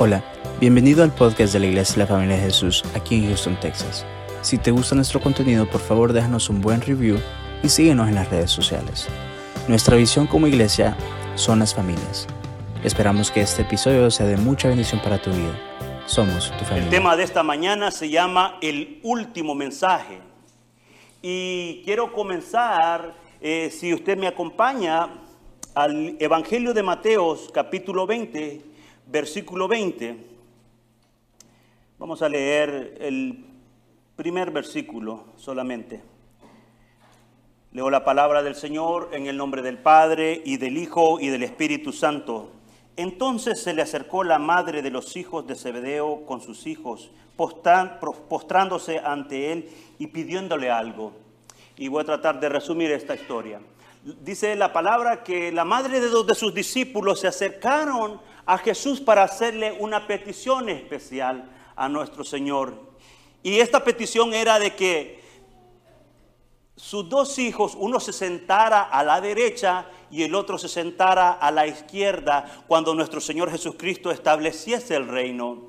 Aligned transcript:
Hola, 0.00 0.22
bienvenido 0.60 1.02
al 1.02 1.12
podcast 1.12 1.52
de 1.52 1.58
la 1.58 1.66
Iglesia 1.66 1.94
de 1.94 2.00
la 2.02 2.06
Familia 2.06 2.36
de 2.36 2.42
Jesús 2.42 2.84
aquí 2.94 3.16
en 3.16 3.26
Houston, 3.26 3.58
Texas. 3.58 4.06
Si 4.42 4.56
te 4.56 4.70
gusta 4.70 4.94
nuestro 4.94 5.20
contenido, 5.20 5.68
por 5.68 5.80
favor 5.80 6.12
déjanos 6.12 6.48
un 6.50 6.60
buen 6.60 6.80
review 6.80 7.18
y 7.64 7.68
síguenos 7.68 8.08
en 8.08 8.14
las 8.14 8.30
redes 8.30 8.48
sociales. 8.52 9.08
Nuestra 9.66 9.96
visión 9.96 10.28
como 10.28 10.46
iglesia 10.46 10.96
son 11.34 11.58
las 11.58 11.74
familias. 11.74 12.28
Esperamos 12.84 13.32
que 13.32 13.40
este 13.40 13.62
episodio 13.62 14.08
sea 14.12 14.26
de 14.26 14.36
mucha 14.36 14.68
bendición 14.68 15.00
para 15.02 15.20
tu 15.20 15.30
vida. 15.30 15.58
Somos 16.06 16.56
tu 16.56 16.64
familia. 16.64 16.84
El 16.84 16.90
tema 16.90 17.16
de 17.16 17.24
esta 17.24 17.42
mañana 17.42 17.90
se 17.90 18.08
llama 18.08 18.56
El 18.62 19.00
último 19.02 19.56
mensaje. 19.56 20.20
Y 21.22 21.82
quiero 21.84 22.12
comenzar, 22.12 23.16
eh, 23.40 23.68
si 23.76 23.92
usted 23.92 24.16
me 24.16 24.28
acompaña, 24.28 25.08
al 25.74 26.16
Evangelio 26.20 26.72
de 26.72 26.84
Mateos, 26.84 27.50
capítulo 27.52 28.06
20, 28.06 28.67
versículo 29.10 29.68
20. 29.68 30.16
Vamos 31.98 32.20
a 32.22 32.28
leer 32.28 32.98
el 33.00 33.44
primer 34.16 34.50
versículo 34.50 35.24
solamente. 35.36 36.02
Leo 37.72 37.90
la 37.90 38.04
palabra 38.04 38.42
del 38.42 38.54
Señor 38.54 39.10
en 39.12 39.26
el 39.26 39.36
nombre 39.36 39.62
del 39.62 39.78
Padre 39.78 40.42
y 40.44 40.58
del 40.58 40.76
Hijo 40.76 41.20
y 41.20 41.28
del 41.28 41.42
Espíritu 41.42 41.92
Santo. 41.92 42.52
Entonces 42.96 43.62
se 43.62 43.72
le 43.72 43.82
acercó 43.82 44.24
la 44.24 44.38
madre 44.38 44.82
de 44.82 44.90
los 44.90 45.16
hijos 45.16 45.46
de 45.46 45.54
Zebedeo 45.54 46.26
con 46.26 46.40
sus 46.40 46.66
hijos, 46.66 47.10
postrándose 47.36 48.98
ante 48.98 49.52
él 49.52 49.70
y 49.98 50.08
pidiéndole 50.08 50.70
algo. 50.70 51.12
Y 51.76 51.88
voy 51.88 52.02
a 52.02 52.06
tratar 52.06 52.40
de 52.40 52.48
resumir 52.48 52.90
esta 52.90 53.14
historia. 53.14 53.60
Dice 54.02 54.54
la 54.56 54.72
palabra 54.72 55.22
que 55.22 55.52
la 55.52 55.64
madre 55.64 56.00
de 56.00 56.08
dos 56.08 56.26
de 56.26 56.34
sus 56.34 56.52
discípulos 56.52 57.20
se 57.20 57.28
acercaron 57.28 58.20
a 58.48 58.56
Jesús 58.56 58.98
para 58.98 59.24
hacerle 59.24 59.76
una 59.78 60.06
petición 60.06 60.70
especial 60.70 61.50
a 61.76 61.86
nuestro 61.86 62.24
Señor. 62.24 62.80
Y 63.42 63.60
esta 63.60 63.84
petición 63.84 64.32
era 64.32 64.58
de 64.58 64.74
que 64.74 65.22
sus 66.74 67.06
dos 67.10 67.38
hijos, 67.38 67.76
uno 67.78 68.00
se 68.00 68.14
sentara 68.14 68.84
a 68.84 69.02
la 69.02 69.20
derecha 69.20 69.84
y 70.10 70.22
el 70.22 70.34
otro 70.34 70.56
se 70.56 70.68
sentara 70.68 71.32
a 71.32 71.50
la 71.50 71.66
izquierda 71.66 72.64
cuando 72.66 72.94
nuestro 72.94 73.20
Señor 73.20 73.50
Jesucristo 73.50 74.10
estableciese 74.10 74.96
el 74.96 75.08
reino. 75.08 75.64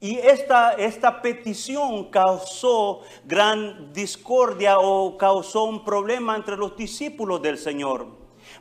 Y 0.00 0.16
esta, 0.16 0.72
esta 0.72 1.22
petición 1.22 2.10
causó 2.10 3.02
gran 3.24 3.92
discordia 3.92 4.80
o 4.80 5.16
causó 5.16 5.62
un 5.62 5.84
problema 5.84 6.34
entre 6.34 6.56
los 6.56 6.76
discípulos 6.76 7.40
del 7.40 7.56
Señor, 7.56 8.08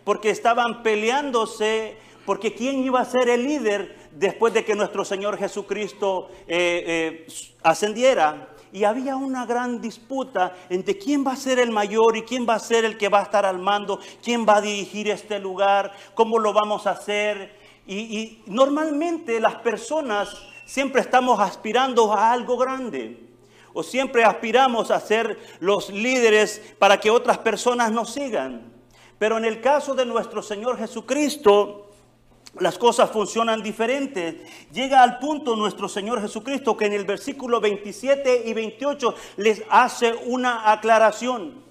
porque 0.03 0.30
estaban 0.30 0.83
peleándose 0.83 1.97
porque 2.25 2.53
¿quién 2.53 2.83
iba 2.83 2.99
a 2.99 3.05
ser 3.05 3.29
el 3.29 3.43
líder 3.43 3.95
después 4.11 4.53
de 4.53 4.65
que 4.65 4.75
nuestro 4.75 5.03
Señor 5.05 5.37
Jesucristo 5.37 6.29
eh, 6.47 7.25
eh, 7.27 7.27
ascendiera? 7.63 8.49
Y 8.71 8.83
había 8.83 9.15
una 9.15 9.45
gran 9.45 9.81
disputa 9.81 10.55
entre 10.69 10.97
quién 10.97 11.25
va 11.25 11.31
a 11.31 11.35
ser 11.35 11.57
el 11.57 11.71
mayor 11.71 12.17
y 12.17 12.21
quién 12.21 12.47
va 12.47 12.55
a 12.55 12.59
ser 12.59 12.85
el 12.85 12.97
que 12.97 13.09
va 13.09 13.19
a 13.19 13.23
estar 13.23 13.45
al 13.45 13.57
mando, 13.57 13.99
quién 14.23 14.45
va 14.47 14.57
a 14.57 14.61
dirigir 14.61 15.09
este 15.09 15.39
lugar, 15.39 15.91
cómo 16.13 16.37
lo 16.37 16.53
vamos 16.53 16.85
a 16.85 16.91
hacer. 16.91 17.57
Y, 17.87 17.95
y 17.95 18.43
normalmente 18.45 19.39
las 19.39 19.55
personas 19.55 20.37
siempre 20.65 21.01
estamos 21.01 21.39
aspirando 21.39 22.13
a 22.13 22.31
algo 22.31 22.57
grande. 22.57 23.27
O 23.73 23.81
siempre 23.81 24.23
aspiramos 24.23 24.91
a 24.91 24.99
ser 24.99 25.39
los 25.59 25.89
líderes 25.89 26.61
para 26.77 26.99
que 26.99 27.09
otras 27.09 27.39
personas 27.39 27.91
nos 27.91 28.13
sigan. 28.13 28.71
Pero 29.17 29.37
en 29.37 29.45
el 29.45 29.61
caso 29.61 29.95
de 29.95 30.05
nuestro 30.05 30.41
Señor 30.41 30.77
Jesucristo, 30.77 31.88
las 32.59 32.77
cosas 32.77 33.09
funcionan 33.11 33.61
diferentes. 33.61 34.35
Llega 34.71 35.02
al 35.02 35.19
punto 35.19 35.55
nuestro 35.55 35.89
Señor 35.89 36.21
Jesucristo 36.21 36.75
que 36.77 36.85
en 36.85 36.93
el 36.93 37.05
versículo 37.05 37.59
27 37.59 38.43
y 38.45 38.53
28 38.53 39.15
les 39.38 39.63
hace 39.69 40.14
una 40.25 40.71
aclaración. 40.71 41.64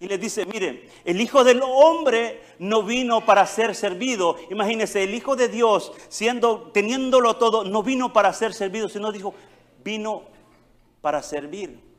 Y 0.00 0.08
les 0.08 0.20
dice, 0.20 0.46
miren, 0.46 0.82
el 1.04 1.20
Hijo 1.20 1.44
del 1.44 1.62
Hombre 1.62 2.42
no 2.58 2.82
vino 2.82 3.24
para 3.24 3.46
ser 3.46 3.74
servido. 3.74 4.36
Imagínense, 4.50 5.04
el 5.04 5.14
Hijo 5.14 5.36
de 5.36 5.48
Dios, 5.48 5.92
siendo, 6.08 6.70
teniéndolo 6.72 7.36
todo, 7.36 7.62
no 7.62 7.84
vino 7.84 8.12
para 8.12 8.32
ser 8.32 8.52
servido, 8.52 8.88
sino 8.88 9.12
dijo, 9.12 9.32
vino 9.84 10.22
para 11.00 11.22
servir. 11.22 11.91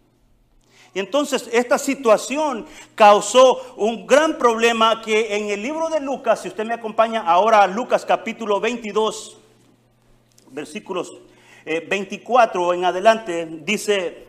Y 0.93 0.99
entonces 0.99 1.49
esta 1.51 1.77
situación 1.79 2.67
causó 2.93 3.73
un 3.77 4.05
gran 4.05 4.37
problema 4.37 5.01
que 5.01 5.35
en 5.35 5.49
el 5.49 5.63
libro 5.63 5.89
de 5.89 5.99
Lucas, 5.99 6.41
si 6.41 6.49
usted 6.49 6.65
me 6.65 6.75
acompaña 6.75 7.21
ahora 7.21 7.63
a 7.63 7.67
Lucas 7.67 8.05
capítulo 8.05 8.59
22, 8.59 9.37
versículos 10.51 11.11
24 11.65 12.73
eh, 12.73 12.77
en 12.77 12.85
adelante, 12.85 13.47
dice, 13.61 14.27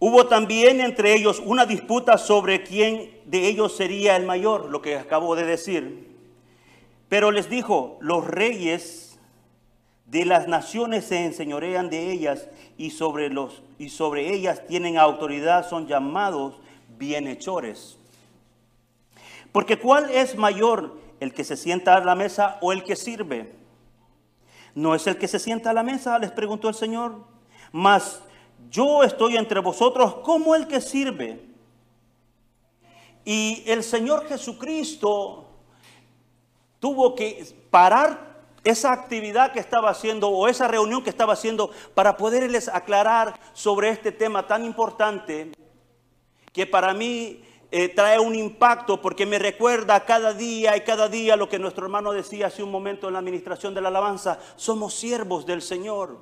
hubo 0.00 0.26
también 0.26 0.80
entre 0.80 1.14
ellos 1.14 1.40
una 1.44 1.66
disputa 1.66 2.18
sobre 2.18 2.64
quién 2.64 3.20
de 3.24 3.46
ellos 3.46 3.76
sería 3.76 4.16
el 4.16 4.26
mayor, 4.26 4.68
lo 4.68 4.82
que 4.82 4.96
acabo 4.96 5.36
de 5.36 5.44
decir. 5.44 6.10
Pero 7.08 7.30
les 7.30 7.48
dijo, 7.48 7.98
los 8.00 8.26
reyes 8.26 9.09
de 10.10 10.24
las 10.24 10.48
naciones 10.48 11.04
se 11.04 11.24
enseñorean 11.24 11.88
de 11.88 12.10
ellas 12.10 12.48
y 12.76 12.90
sobre, 12.90 13.30
los, 13.30 13.62
y 13.78 13.90
sobre 13.90 14.34
ellas 14.34 14.66
tienen 14.66 14.98
autoridad, 14.98 15.68
son 15.68 15.86
llamados 15.86 16.56
bienhechores. 16.98 17.96
Porque 19.52 19.78
¿cuál 19.78 20.10
es 20.10 20.36
mayor, 20.36 20.98
el 21.20 21.32
que 21.32 21.44
se 21.44 21.56
sienta 21.56 21.94
a 21.94 22.04
la 22.04 22.16
mesa 22.16 22.58
o 22.60 22.72
el 22.72 22.82
que 22.82 22.96
sirve? 22.96 23.52
¿No 24.74 24.96
es 24.96 25.06
el 25.06 25.16
que 25.16 25.28
se 25.28 25.38
sienta 25.38 25.70
a 25.70 25.74
la 25.74 25.84
mesa? 25.84 26.18
Les 26.18 26.32
preguntó 26.32 26.68
el 26.68 26.74
Señor. 26.74 27.24
Mas 27.70 28.20
yo 28.68 29.04
estoy 29.04 29.36
entre 29.36 29.60
vosotros 29.60 30.16
como 30.24 30.56
el 30.56 30.66
que 30.66 30.80
sirve. 30.80 31.40
Y 33.24 33.62
el 33.66 33.84
Señor 33.84 34.26
Jesucristo 34.26 35.46
tuvo 36.80 37.14
que 37.14 37.46
parar 37.70 38.29
esa 38.64 38.92
actividad 38.92 39.52
que 39.52 39.60
estaba 39.60 39.90
haciendo 39.90 40.28
o 40.28 40.48
esa 40.48 40.68
reunión 40.68 41.02
que 41.02 41.10
estaba 41.10 41.32
haciendo 41.32 41.70
para 41.94 42.16
poderles 42.16 42.68
aclarar 42.68 43.38
sobre 43.52 43.90
este 43.90 44.12
tema 44.12 44.46
tan 44.46 44.64
importante 44.64 45.52
que 46.52 46.66
para 46.66 46.92
mí 46.92 47.42
eh, 47.70 47.88
trae 47.88 48.18
un 48.18 48.34
impacto 48.34 49.00
porque 49.00 49.26
me 49.26 49.38
recuerda 49.38 50.04
cada 50.04 50.34
día 50.34 50.76
y 50.76 50.80
cada 50.80 51.08
día 51.08 51.36
lo 51.36 51.48
que 51.48 51.58
nuestro 51.58 51.84
hermano 51.84 52.12
decía 52.12 52.48
hace 52.48 52.62
un 52.62 52.70
momento 52.70 53.06
en 53.06 53.12
la 53.12 53.20
administración 53.20 53.74
de 53.74 53.80
la 53.80 53.88
alabanza, 53.88 54.38
somos 54.56 54.94
siervos 54.94 55.46
del 55.46 55.62
Señor. 55.62 56.18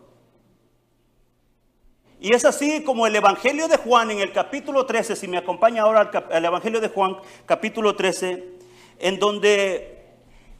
Y 2.20 2.34
es 2.34 2.44
así 2.44 2.82
como 2.82 3.06
el 3.06 3.16
Evangelio 3.16 3.68
de 3.68 3.76
Juan 3.76 4.10
en 4.10 4.18
el 4.18 4.32
capítulo 4.32 4.84
13, 4.84 5.16
si 5.16 5.28
me 5.28 5.38
acompaña 5.38 5.82
ahora 5.82 6.10
el 6.30 6.44
Evangelio 6.44 6.80
de 6.80 6.88
Juan 6.88 7.16
capítulo 7.46 7.94
13, 7.94 8.58
en 8.98 9.18
donde 9.18 9.97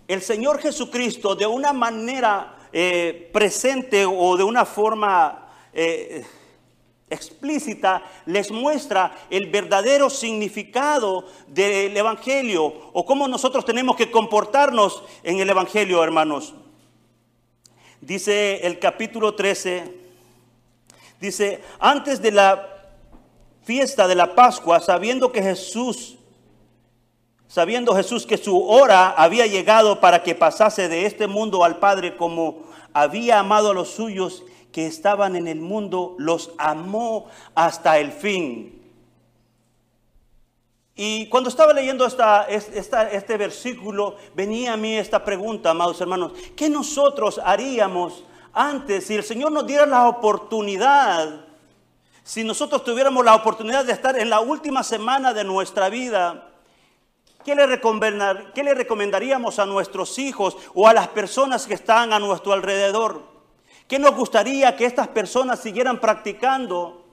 el 0.09 0.23
Señor 0.23 0.59
Jesucristo 0.61 1.35
de 1.35 1.47
una 1.47 1.75
manera 1.75 2.57
eh, 2.73 3.31
presente 3.33 4.07
o 4.07 4.37
de 4.37 4.43
una 4.43 4.65
forma 4.65 5.51
eh, 5.73 6.25
explícita 7.11 8.03
les 8.27 8.51
muestra 8.51 9.27
el 9.31 9.51
verdadero 9.51 10.11
significado 10.11 11.27
del 11.47 11.97
Evangelio 11.97 12.65
o 12.93 13.05
cómo 13.05 13.29
nosotros 13.29 13.65
tenemos 13.65 13.97
que 13.97 14.11
comportarnos 14.11 15.05
en 15.23 15.41
el 15.41 15.51
Evangelio, 15.51 16.03
hermanos. 16.03 16.55
Dice 18.01 18.67
el 18.67 18.79
capítulo 18.79 19.35
13, 19.35 19.95
dice, 21.21 21.61
antes 21.81 22.23
de 22.23 22.31
la 22.31 22.67
fiesta 23.63 24.07
de 24.09 24.15
la 24.15 24.35
Pascua, 24.35 24.81
sabiendo 24.81 25.33
que 25.33 25.43
Jesús 25.43 26.18
sabiendo 27.49 27.97
Jesús 27.97 28.27
que 28.27 28.37
su 28.37 28.63
hora 28.69 29.11
había 29.11 29.47
llegado 29.47 30.01
para 30.01 30.23
que 30.23 30.35
pasase 30.35 30.89
de 30.89 31.07
este 31.07 31.27
mundo 31.27 31.65
al 31.65 31.79
Padre 31.79 32.17
como 32.17 32.69
había 32.93 33.41
amado 33.41 33.71
a 33.71 33.75
los 33.75 33.89
suyos 33.89 34.45
que 34.71 34.87
estaban 34.87 35.35
en 35.35 35.49
el 35.49 35.61
mundo, 35.61 36.15
los 36.19 36.53
amó 36.59 37.27
hasta 37.55 37.99
el 37.99 38.13
fin. 38.13 38.75
Y 40.95 41.27
cuando 41.29 41.49
estaba 41.49 41.73
leyendo 41.73 42.05
esta, 42.05 42.47
este 42.49 43.37
versículo, 43.37 44.17
venía 44.35 44.75
a 44.75 44.77
mí 44.77 44.97
esta 44.97 45.25
pregunta, 45.25 45.71
amados 45.71 46.01
hermanos, 46.01 46.33
¿qué 46.55 46.69
nosotros 46.69 47.41
haríamos 47.43 48.25
antes 48.53 49.07
si 49.07 49.15
el 49.15 49.23
Señor 49.23 49.53
nos 49.53 49.67
diera 49.67 49.87
la 49.87 50.09
oportunidad, 50.09 51.47
si 52.25 52.45
nosotros 52.45 52.85
tuviéramos 52.85 53.25
la 53.25 53.37
oportunidad 53.37 53.85
de 53.85 53.93
estar 53.93 54.19
en 54.19 54.29
la 54.29 54.41
última 54.41 54.83
semana 54.83 55.33
de 55.33 55.45
nuestra 55.45 55.89
vida? 55.89 56.48
¿Qué 57.45 57.55
le, 57.55 58.75
recomendaríamos 58.75 59.59
a 59.59 59.67
nuestros 59.67 60.19
hijos 60.19 60.57
o 60.75 60.87
a 60.89 60.93
las 60.93 61.09
personas 61.09 61.67
que 61.67 61.75
están 61.75 62.13
a 62.13 62.19
nuestro 62.19 62.53
alrededor? 62.53 63.23
¿Qué 63.87 63.99
nos 63.99 64.15
gustaría 64.15 64.77
que 64.77 64.85
estas 64.85 65.09
personas 65.09 65.61
siguieran 65.61 66.01
practicando 66.01 67.05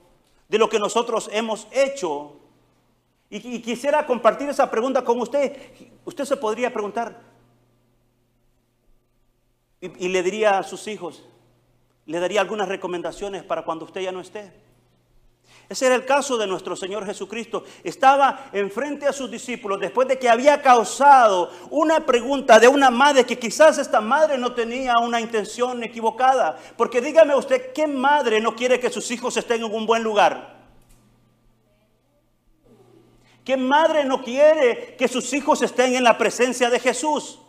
de 0.49 0.57
lo 0.57 0.67
que 0.67 0.79
nosotros 0.79 1.29
hemos 1.31 1.67
hecho? 1.71 2.37
Y, 3.29 3.61
quisiera 3.61 4.05
compartir 4.05 4.49
esa 4.49 4.69
pregunta 4.69 5.03
con 5.03 5.21
usted. 5.21 5.55
Usted 6.03 6.25
se 6.25 6.37
podría 6.37 6.71
preguntar, 6.71 7.21
y 9.81 10.09
le 10.09 10.23
diría 10.23 10.57
a 10.57 10.63
sus 10.63 10.87
hijos, 10.87 11.23
le 12.05 12.19
daría 12.19 12.41
algunas 12.41 12.67
recomendaciones 12.67 13.43
para 13.43 13.63
cuando 13.63 13.85
usted 13.85 14.01
ya 14.01 14.11
no 14.11 14.21
esté. 14.21 14.51
Ese 15.67 15.87
era 15.87 15.95
el 15.95 16.05
caso 16.05 16.37
de 16.37 16.45
nuestro 16.45 16.75
Señor 16.75 17.05
Jesucristo. 17.05 17.63
Estaba 17.83 18.49
enfrente 18.53 19.07
a 19.07 19.13
sus 19.13 19.31
discípulos 19.31 19.79
después 19.79 20.07
de 20.07 20.19
que 20.19 20.29
había 20.29 20.61
causado 20.61 21.49
una 21.71 22.05
pregunta 22.05 22.59
de 22.59 22.67
una 22.67 22.91
madre 22.91 23.25
que 23.25 23.39
quizás 23.39 23.79
esta 23.79 23.99
madre 23.99 24.37
no 24.37 24.53
tenía 24.53 24.93
una 25.01 25.19
intención 25.19 25.83
equivocada. 25.83 26.57
Porque 26.77 27.01
dígame 27.01 27.35
usted, 27.35 27.73
¿qué 27.73 27.87
madre 27.87 28.39
no 28.39 28.55
quiere 28.55 28.79
que 28.79 28.91
sus 28.91 29.09
hijos 29.09 29.37
estén 29.37 29.63
en 29.63 29.73
un 29.73 29.87
buen 29.87 30.03
lugar? 30.03 30.55
¿Qué 33.43 33.57
madre 33.57 34.05
no 34.05 34.23
quiere 34.23 34.95
que 34.97 35.07
sus 35.07 35.31
hijos 35.33 35.61
estén 35.61 35.95
en 35.95 36.03
la 36.03 36.17
presencia 36.17 36.69
de 36.69 36.79
Jesús? 36.79 37.39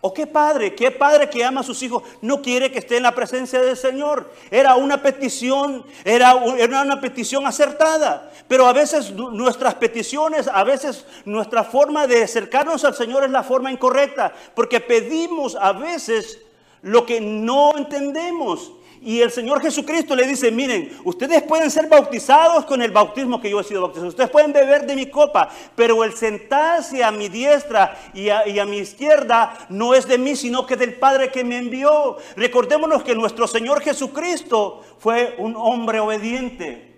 ¿O 0.00 0.14
qué 0.14 0.28
padre, 0.28 0.76
qué 0.76 0.92
padre 0.92 1.28
que 1.28 1.44
ama 1.44 1.62
a 1.62 1.64
sus 1.64 1.82
hijos 1.82 2.04
no 2.22 2.40
quiere 2.40 2.70
que 2.70 2.78
esté 2.78 2.98
en 2.98 3.02
la 3.02 3.16
presencia 3.16 3.60
del 3.60 3.76
Señor? 3.76 4.32
Era 4.48 4.76
una 4.76 5.02
petición, 5.02 5.84
era, 6.04 6.36
una 6.36 7.00
petición 7.00 7.46
acertada. 7.46 8.30
Pero 8.46 8.68
a 8.68 8.72
veces 8.72 9.10
nuestras 9.10 9.74
peticiones, 9.74 10.46
a 10.46 10.62
veces 10.62 11.04
nuestra 11.24 11.64
forma 11.64 12.06
de 12.06 12.22
acercarnos 12.22 12.84
al 12.84 12.94
Señor 12.94 13.24
es 13.24 13.30
la 13.30 13.42
forma 13.42 13.72
incorrecta. 13.72 14.32
Porque 14.54 14.78
pedimos 14.78 15.56
a 15.56 15.72
veces 15.72 16.38
lo 16.82 17.04
que 17.04 17.20
no 17.20 17.76
entendemos. 17.76 18.70
Y 19.00 19.20
el 19.20 19.30
Señor 19.30 19.60
Jesucristo 19.60 20.16
le 20.16 20.26
dice, 20.26 20.50
miren, 20.50 20.90
ustedes 21.04 21.42
pueden 21.42 21.70
ser 21.70 21.88
bautizados 21.88 22.64
con 22.64 22.82
el 22.82 22.90
bautismo 22.90 23.40
que 23.40 23.50
yo 23.50 23.60
he 23.60 23.64
sido 23.64 23.82
bautizado. 23.82 24.08
Ustedes 24.08 24.30
pueden 24.30 24.52
beber 24.52 24.86
de 24.86 24.96
mi 24.96 25.06
copa, 25.06 25.48
pero 25.76 26.02
el 26.02 26.12
sentarse 26.14 27.04
a 27.04 27.10
mi 27.10 27.28
diestra 27.28 27.96
y 28.12 28.28
a, 28.28 28.64
mi 28.64 28.78
izquierda 28.78 29.66
no 29.68 29.94
es 29.94 30.06
de 30.08 30.18
mí, 30.18 30.34
sino 30.34 30.66
que 30.66 30.76
del 30.76 30.94
Padre 30.94 31.30
que 31.30 31.44
me 31.44 31.58
envió. 31.58 32.16
Recordémonos 32.36 33.04
que 33.04 33.14
nuestro 33.14 33.46
Señor 33.46 33.80
Jesucristo 33.82 34.82
fue 34.98 35.36
un 35.38 35.54
hombre 35.56 36.00
obediente. 36.00 36.96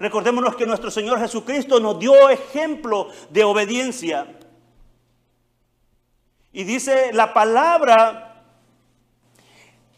Recordémonos 0.00 0.56
que 0.56 0.66
nuestro 0.66 0.90
Señor 0.90 1.20
Jesucristo 1.20 1.78
nos 1.78 2.00
dio 2.00 2.28
ejemplo 2.28 3.08
de 3.30 3.44
obediencia. 3.44 4.26
Y 6.52 6.64
dice 6.64 7.12
la 7.12 7.32
palabra 7.32 8.31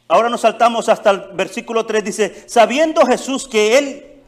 Ahora 0.07 0.29
nos 0.29 0.43
saltamos 0.43 0.89
hasta 0.89 1.11
el 1.11 1.21
versículo 1.33 1.87
3, 1.87 2.05
dice, 2.05 2.45
sabiendo 2.47 3.07
Jesús 3.07 3.49
que 3.49 3.79
él, 3.79 4.23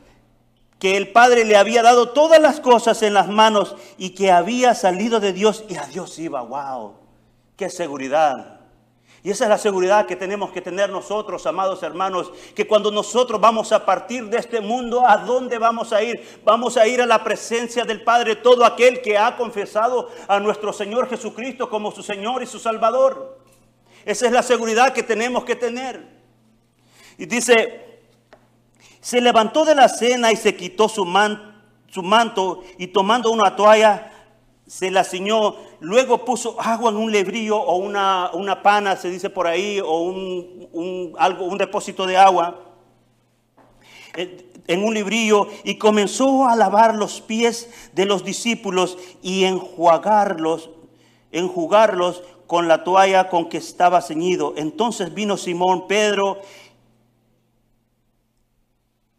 que 0.79 0.97
el 0.97 1.13
Padre 1.13 1.45
le 1.45 1.57
había 1.57 1.83
dado 1.83 2.11
todas 2.11 2.41
las 2.41 2.61
cosas 2.61 3.03
en 3.03 3.15
las 3.15 3.29
manos 3.29 3.77
y 3.99 4.11
que 4.11 4.31
había 4.31 4.75
salido 4.75 5.21
de 5.21 5.33
Dios 5.33 5.65
y 5.69 5.77
a 5.77 5.87
Dios 5.87 6.19
iba, 6.19 6.41
wow, 6.43 6.95
qué 7.57 7.69
seguridad. 7.69 8.57
Y 9.23 9.31
esa 9.31 9.45
es 9.45 9.51
la 9.51 9.59
seguridad 9.59 10.07
que 10.07 10.15
tenemos 10.15 10.53
que 10.53 10.61
tener 10.61 10.89
nosotros, 10.89 11.45
amados 11.47 11.83
hermanos, 11.83 12.31
que 12.55 12.67
cuando 12.67 12.93
nosotros 12.93 13.41
vamos 13.41 13.73
a 13.73 13.85
partir 13.85 14.29
de 14.29 14.39
este 14.39 14.61
mundo, 14.61 15.05
¿a 15.05 15.17
dónde 15.17 15.59
vamos 15.59 15.93
a 15.93 16.01
ir? 16.03 16.41
Vamos 16.45 16.77
a 16.77 16.87
ir 16.87 17.03
a 17.03 17.07
la 17.07 17.25
presencia 17.25 17.85
del 17.85 18.05
Padre, 18.05 18.37
todo 18.37 18.65
aquel 18.65 19.03
que 19.03 19.19
ha 19.19 19.37
confesado 19.37 20.11
a 20.29 20.39
nuestro 20.39 20.73
Señor 20.73 21.09
Jesucristo 21.09 21.69
como 21.69 21.91
su 21.91 22.05
Señor 22.05 22.43
y 22.43 22.47
su 22.47 22.61
Salvador. 22.61 23.46
Esa 24.07 24.27
es 24.27 24.33
la 24.33 24.45
seguridad 24.45 24.93
que 24.93 25.03
tenemos 25.03 25.45
que 25.45 25.57
tener. 25.57 26.01
Y 27.19 27.27
dice, 27.27 27.99
se 29.01 29.21
levantó 29.21 29.65
de 29.65 29.75
la 29.75 29.89
cena 29.89 30.31
y 30.31 30.37
se 30.37 30.55
quitó 30.55 30.89
su, 30.89 31.05
manto 31.05 32.63
y 32.79 32.87
tomando 32.87 33.33
una 33.33 33.57
toalla 33.57 34.13
se 34.65 34.93
la 34.93 35.03
ciñó. 35.03 35.57
Luego 35.81 36.25
puso 36.25 36.57
agua 36.61 36.91
en 36.91 36.97
un 36.99 37.11
lebrillo 37.11 37.57
o 37.57 37.77
una, 37.79 38.31
una 38.33 38.63
pana, 38.63 38.95
se 38.97 39.11
dice 39.11 39.29
por 39.29 39.49
ahí, 39.49 39.81
o 39.81 40.03
un, 40.03 41.13
algo, 41.19 41.45
un 41.45 41.59
depósito 41.59 42.07
de 42.07 42.17
agua 42.17 42.63
en 44.15 44.85
un 44.85 44.95
librillo 44.95 45.49
y 45.65 45.79
comenzó 45.79 46.47
a 46.47 46.55
lavar 46.55 46.95
los 46.95 47.21
pies 47.21 47.71
de 47.93 48.07
los 48.07 48.25
discípulos 48.25 48.99
y 49.21 49.45
enjuagarlos, 49.45 50.71
enjugarlos 51.33 52.23
con 52.47 52.69
la 52.69 52.85
toalla 52.85 53.29
con 53.29 53.49
que 53.49 53.59
estaba 53.59 54.01
ceñido. 54.03 54.55
Entonces 54.57 55.13
vino 55.15 55.37
Simón 55.37 55.87
Pedro 55.87 56.41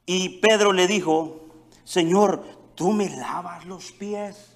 y 0.05 0.39
Pedro 0.39 0.71
le 0.71 0.87
dijo, 0.87 1.41
Señor, 1.83 2.43
¿tú 2.75 2.91
me 2.91 3.09
lavas 3.09 3.65
los 3.65 3.91
pies? 3.91 4.55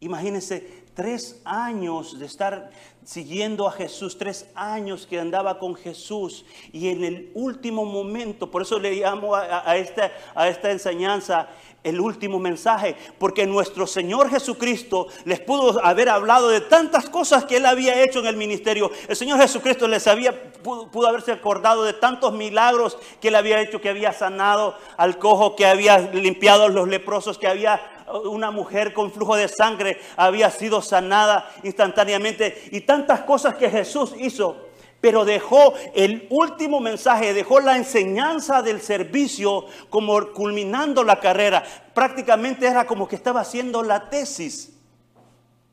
Imagínense, 0.00 0.84
tres 0.94 1.40
años 1.44 2.18
de 2.18 2.26
estar 2.26 2.70
siguiendo 3.04 3.68
a 3.68 3.72
Jesús, 3.72 4.18
tres 4.18 4.46
años 4.54 5.06
que 5.06 5.20
andaba 5.20 5.58
con 5.58 5.74
Jesús 5.74 6.44
y 6.72 6.88
en 6.88 7.04
el 7.04 7.30
último 7.34 7.84
momento, 7.84 8.50
por 8.50 8.62
eso 8.62 8.78
le 8.78 8.96
llamo 8.96 9.34
a, 9.34 9.76
esta, 9.76 10.12
a 10.34 10.48
esta 10.48 10.70
enseñanza, 10.70 11.48
el 11.88 12.00
último 12.00 12.38
mensaje, 12.38 12.96
porque 13.18 13.46
nuestro 13.46 13.86
Señor 13.86 14.30
Jesucristo 14.30 15.08
les 15.24 15.40
pudo 15.40 15.84
haber 15.84 16.08
hablado 16.08 16.48
de 16.48 16.60
tantas 16.60 17.08
cosas 17.08 17.44
que 17.44 17.56
él 17.56 17.66
había 17.66 18.02
hecho 18.02 18.20
en 18.20 18.26
el 18.26 18.36
ministerio. 18.36 18.90
El 19.08 19.16
Señor 19.16 19.40
Jesucristo 19.40 19.88
les 19.88 20.06
había, 20.06 20.52
pudo, 20.62 21.06
haberse 21.06 21.32
acordado 21.32 21.84
de 21.84 21.92
tantos 21.92 22.32
milagros 22.32 22.98
que 23.20 23.28
él 23.28 23.34
había 23.34 23.60
hecho, 23.60 23.80
que 23.80 23.88
había 23.88 24.12
sanado 24.12 24.76
al 24.96 25.18
cojo, 25.18 25.56
que 25.56 25.66
había 25.66 25.98
limpiado 25.98 26.64
a 26.64 26.68
los 26.68 26.88
leprosos, 26.88 27.38
que 27.38 27.48
había 27.48 27.80
una 28.24 28.50
mujer 28.50 28.94
con 28.94 29.12
flujo 29.12 29.36
de 29.36 29.48
sangre 29.48 30.00
había 30.16 30.50
sido 30.50 30.80
sanada 30.80 31.50
instantáneamente 31.62 32.68
y 32.72 32.80
tantas 32.80 33.20
cosas 33.20 33.56
que 33.56 33.68
Jesús 33.68 34.14
hizo 34.18 34.67
pero 35.00 35.24
dejó 35.24 35.74
el 35.94 36.26
último 36.30 36.80
mensaje, 36.80 37.32
dejó 37.32 37.60
la 37.60 37.76
enseñanza 37.76 38.62
del 38.62 38.80
servicio 38.80 39.66
como 39.90 40.32
culminando 40.32 41.04
la 41.04 41.20
carrera. 41.20 41.64
Prácticamente 41.94 42.66
era 42.66 42.86
como 42.86 43.06
que 43.06 43.16
estaba 43.16 43.40
haciendo 43.40 43.82
la 43.82 44.10
tesis 44.10 44.72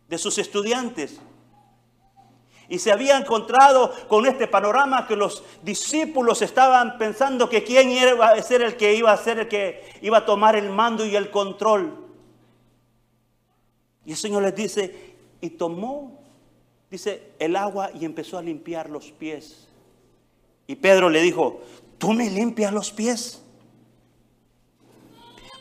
de 0.08 0.18
sus 0.18 0.38
estudiantes. 0.38 1.20
Y 2.68 2.80
se 2.80 2.92
había 2.92 3.18
encontrado 3.18 3.94
con 4.08 4.26
este 4.26 4.48
panorama 4.48 5.08
que 5.08 5.16
los 5.16 5.44
discípulos 5.62 6.42
estaban 6.42 6.98
pensando 6.98 7.48
que 7.48 7.64
quién 7.64 7.92
iba 7.92 8.30
a 8.30 8.42
ser 8.42 8.62
el 8.62 8.76
que 8.76 8.96
iba 8.96 9.12
a 9.12 9.18
ser 9.18 9.40
el 9.40 9.48
que 9.48 9.84
iba 10.02 10.20
a 10.20 10.26
tomar 10.26 10.56
el 10.56 10.70
mando 10.70 11.06
y 11.06 11.16
el 11.16 11.30
control. 11.30 12.06
Y 14.04 14.12
el 14.12 14.18
Señor 14.18 14.44
les 14.44 14.56
dice, 14.56 15.16
y 15.42 15.52
tomó 15.52 16.25
dice, 16.90 17.32
el 17.40 17.56
agua 17.56 17.92
y 17.94 18.06
empezó 18.06 18.38
a 18.38 18.42
limpiar 18.42 18.90
los 18.90 19.12
pies. 19.12 19.68
Y 20.68 20.76
Pedro 20.76 21.10
le 21.10 21.22
dijo, 21.22 21.62
¿tú 21.98 22.14
me 22.14 22.30
limpias 22.30 22.74
los 22.74 22.92
pies? 22.92 23.42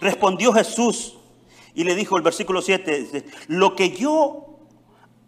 Respondió 0.00 0.52
Jesús 0.52 1.16
y 1.75 1.85
le 1.85 1.95
dijo 1.95 2.16
el 2.16 2.23
versículo 2.23 2.62
7, 2.62 3.25
lo 3.49 3.75
que 3.75 3.90
yo 3.90 4.59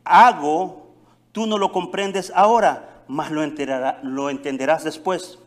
hago, 0.04 0.88
tú 1.32 1.46
no 1.46 1.58
lo 1.58 1.72
comprendes 1.72 2.32
ahora, 2.34 3.04
mas 3.08 3.30
lo, 3.30 3.42
lo 4.02 4.30
entenderás 4.30 4.84
después. 4.84 5.38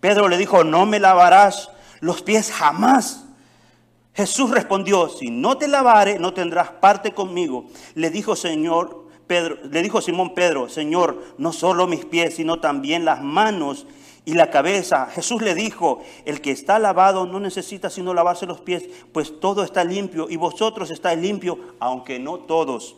Pedro 0.00 0.28
le 0.28 0.36
dijo, 0.36 0.64
no 0.64 0.86
me 0.86 0.98
lavarás 0.98 1.70
los 2.00 2.22
pies 2.22 2.50
jamás. 2.50 3.26
Jesús 4.14 4.50
respondió, 4.50 5.08
si 5.08 5.30
no 5.30 5.56
te 5.56 5.68
lavare, 5.68 6.18
no 6.18 6.34
tendrás 6.34 6.70
parte 6.70 7.12
conmigo. 7.12 7.66
Le 7.94 8.10
dijo, 8.10 8.34
Señor, 8.34 9.08
le 9.30 9.82
dijo 9.82 10.00
Simón 10.00 10.34
Pedro, 10.34 10.68
Señor, 10.68 11.22
no 11.38 11.52
solo 11.52 11.86
mis 11.86 12.04
pies, 12.04 12.34
sino 12.34 12.60
también 12.60 13.04
las 13.04 13.22
manos 13.22 13.86
y 14.24 14.34
la 14.34 14.50
cabeza. 14.50 15.06
Jesús 15.06 15.42
le 15.42 15.54
dijo, 15.54 16.00
el 16.24 16.40
que 16.40 16.50
está 16.50 16.78
lavado 16.78 17.26
no 17.26 17.40
necesita 17.40 17.90
sino 17.90 18.14
lavarse 18.14 18.46
los 18.46 18.60
pies, 18.60 18.88
pues 19.12 19.40
todo 19.40 19.62
está 19.62 19.84
limpio 19.84 20.28
y 20.28 20.36
vosotros 20.36 20.90
estáis 20.90 21.20
limpios, 21.20 21.58
aunque 21.78 22.18
no 22.18 22.38
todos. 22.38 22.96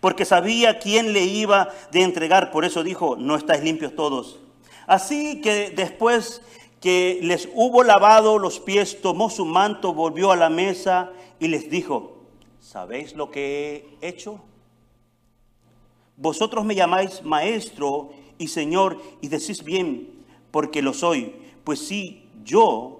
Porque 0.00 0.24
sabía 0.24 0.78
quién 0.78 1.12
le 1.12 1.24
iba 1.24 1.70
de 1.90 2.02
entregar, 2.02 2.50
por 2.50 2.64
eso 2.64 2.82
dijo, 2.82 3.16
no 3.16 3.36
estáis 3.36 3.62
limpios 3.62 3.94
todos. 3.96 4.38
Así 4.86 5.40
que 5.40 5.70
después 5.70 6.42
que 6.80 7.18
les 7.22 7.48
hubo 7.54 7.82
lavado 7.82 8.38
los 8.38 8.60
pies, 8.60 9.00
tomó 9.00 9.30
su 9.30 9.44
manto, 9.44 9.94
volvió 9.94 10.30
a 10.30 10.36
la 10.36 10.48
mesa 10.48 11.10
y 11.40 11.48
les 11.48 11.70
dijo, 11.70 12.18
¿sabéis 12.60 13.14
lo 13.14 13.30
que 13.30 13.96
he 14.00 14.08
hecho? 14.08 14.40
Vosotros 16.18 16.64
me 16.64 16.74
llamáis 16.74 17.22
maestro 17.22 18.10
y 18.38 18.48
señor 18.48 19.00
y 19.20 19.28
decís 19.28 19.62
bien, 19.62 20.24
porque 20.50 20.82
lo 20.82 20.92
soy. 20.92 21.32
Pues 21.62 21.78
sí, 21.78 22.28
yo, 22.42 22.98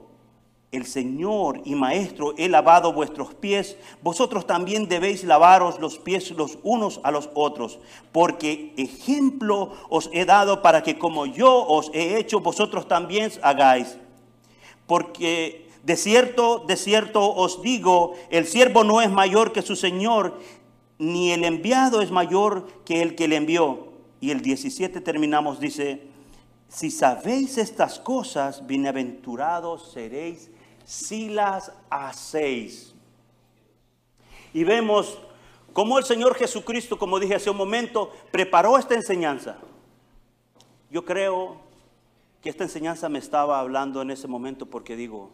el 0.71 0.87
Señor 0.87 1.63
y 1.65 1.75
Maestro, 1.75 2.35
he 2.37 2.49
lavado 2.49 2.93
vuestros 2.93 3.35
pies, 3.35 3.77
vosotros 4.03 4.47
también 4.47 4.87
debéis 4.87 5.25
lavaros 5.25 5.81
los 5.81 5.99
pies 5.99 6.31
los 6.31 6.59
unos 6.63 7.01
a 7.03 7.11
los 7.11 7.29
otros, 7.35 7.81
porque 8.13 8.73
ejemplo 8.77 9.73
os 9.89 10.11
he 10.13 10.25
dado 10.25 10.63
para 10.63 10.83
que 10.83 10.99
como 10.99 11.27
yo 11.27 11.67
os 11.67 11.91
he 11.95 12.19
hecho, 12.19 12.41
vosotros 12.41 12.87
también 12.87 13.33
hagáis. 13.43 13.97
Porque 14.87 15.69
de 15.83 15.97
cierto, 15.97 16.65
de 16.69 16.77
cierto 16.77 17.35
os 17.35 17.63
digo, 17.63 18.13
el 18.29 18.47
siervo 18.47 18.85
no 18.85 19.01
es 19.01 19.11
mayor 19.11 19.53
que 19.53 19.63
su 19.63 19.75
Señor, 19.75 20.39
ni 20.99 21.33
el 21.33 21.45
enviado 21.45 22.00
es 22.00 22.11
mayor 22.11 22.67
que 22.85 23.02
el 23.02 23.14
que 23.14 23.28
le 23.28 23.37
envió. 23.37 23.88
Y 24.21 24.31
el 24.31 24.43
17 24.43 25.00
terminamos, 25.00 25.61
dice, 25.61 26.02
si 26.69 26.90
sabéis 26.90 27.57
estas 27.57 27.99
cosas, 27.99 28.67
bienaventurados 28.67 29.93
seréis 29.93 30.50
si 30.85 31.28
las 31.28 31.73
hacéis. 31.88 32.95
Y 34.52 34.64
vemos 34.64 35.19
cómo 35.73 35.99
el 35.99 36.05
Señor 36.05 36.35
Jesucristo, 36.35 36.99
como 36.99 37.21
dije 37.21 37.37
hace 37.37 37.50
un 37.50 37.57
momento, 37.57 38.12
preparó 38.33 38.76
esta 38.78 38.95
enseñanza. 38.95 39.59
Yo 40.90 41.05
creo 41.05 41.61
que 42.43 42.49
esta 42.49 42.64
enseñanza 42.64 43.09
me 43.09 43.19
estaba 43.19 43.61
hablando 43.61 44.02
en 44.02 44.11
ese 44.11 44.26
momento 44.26 44.67
porque 44.67 44.97
digo, 44.97 45.31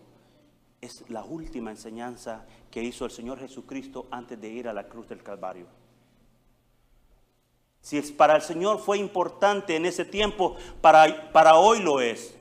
es 0.84 1.02
la 1.08 1.24
última 1.24 1.70
enseñanza 1.70 2.44
que 2.70 2.82
hizo 2.82 3.04
el 3.04 3.10
Señor 3.10 3.38
Jesucristo 3.40 4.06
antes 4.10 4.40
de 4.40 4.48
ir 4.48 4.68
a 4.68 4.72
la 4.72 4.86
cruz 4.86 5.08
del 5.08 5.22
Calvario. 5.22 5.66
Si 7.80 8.00
para 8.12 8.36
el 8.36 8.42
Señor 8.42 8.78
fue 8.78 8.98
importante 8.98 9.76
en 9.76 9.86
ese 9.86 10.04
tiempo, 10.04 10.56
para, 10.80 11.32
para 11.32 11.56
hoy 11.56 11.80
lo 11.80 12.00
es. 12.00 12.34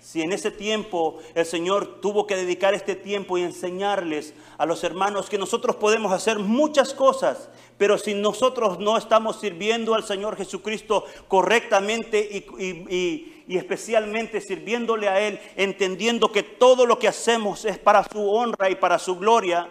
Si 0.00 0.22
en 0.22 0.32
ese 0.32 0.50
tiempo 0.50 1.18
el 1.34 1.44
Señor 1.44 2.00
tuvo 2.00 2.26
que 2.26 2.36
dedicar 2.36 2.72
este 2.72 2.94
tiempo 2.94 3.36
y 3.36 3.42
enseñarles 3.42 4.32
a 4.56 4.64
los 4.64 4.82
hermanos 4.82 5.28
que 5.28 5.36
nosotros 5.36 5.76
podemos 5.76 6.12
hacer 6.12 6.38
muchas 6.38 6.94
cosas, 6.94 7.50
pero 7.76 7.98
si 7.98 8.14
nosotros 8.14 8.78
no 8.78 8.96
estamos 8.96 9.38
sirviendo 9.38 9.94
al 9.94 10.04
Señor 10.04 10.36
Jesucristo 10.36 11.04
correctamente 11.28 12.20
y 12.58 13.37
especialmente 13.56 14.40
sirviéndole 14.40 15.08
a 15.08 15.20
Él, 15.20 15.40
entendiendo 15.56 16.30
que 16.30 16.42
todo 16.42 16.84
lo 16.84 16.98
que 16.98 17.08
hacemos 17.08 17.64
es 17.64 17.78
para 17.78 18.04
su 18.04 18.30
honra 18.30 18.68
y 18.68 18.74
para 18.74 18.98
su 18.98 19.16
gloria, 19.16 19.70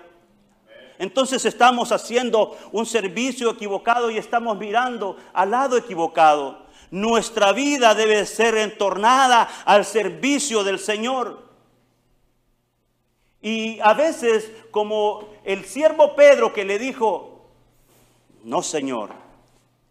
entonces 1.00 1.46
estamos 1.46 1.92
haciendo 1.92 2.58
un 2.72 2.86
servicio 2.86 3.52
equivocado 3.52 4.10
y 4.10 4.18
estamos 4.18 4.58
mirando 4.58 5.18
al 5.34 5.52
lado 5.52 5.78
equivocado. 5.78 6.66
Nuestra 6.90 7.52
vida 7.52 7.94
debe 7.94 8.26
ser 8.26 8.56
entornada 8.58 9.48
al 9.66 9.86
servicio 9.86 10.64
del 10.64 10.80
Señor. 10.80 11.46
Y 13.42 13.80
a 13.82 13.94
veces, 13.94 14.52
como 14.72 15.30
el 15.44 15.66
siervo 15.66 16.16
Pedro 16.16 16.52
que 16.54 16.66
le 16.66 16.80
dijo, 16.80 17.52
no 18.44 18.64
Señor, 18.64 19.12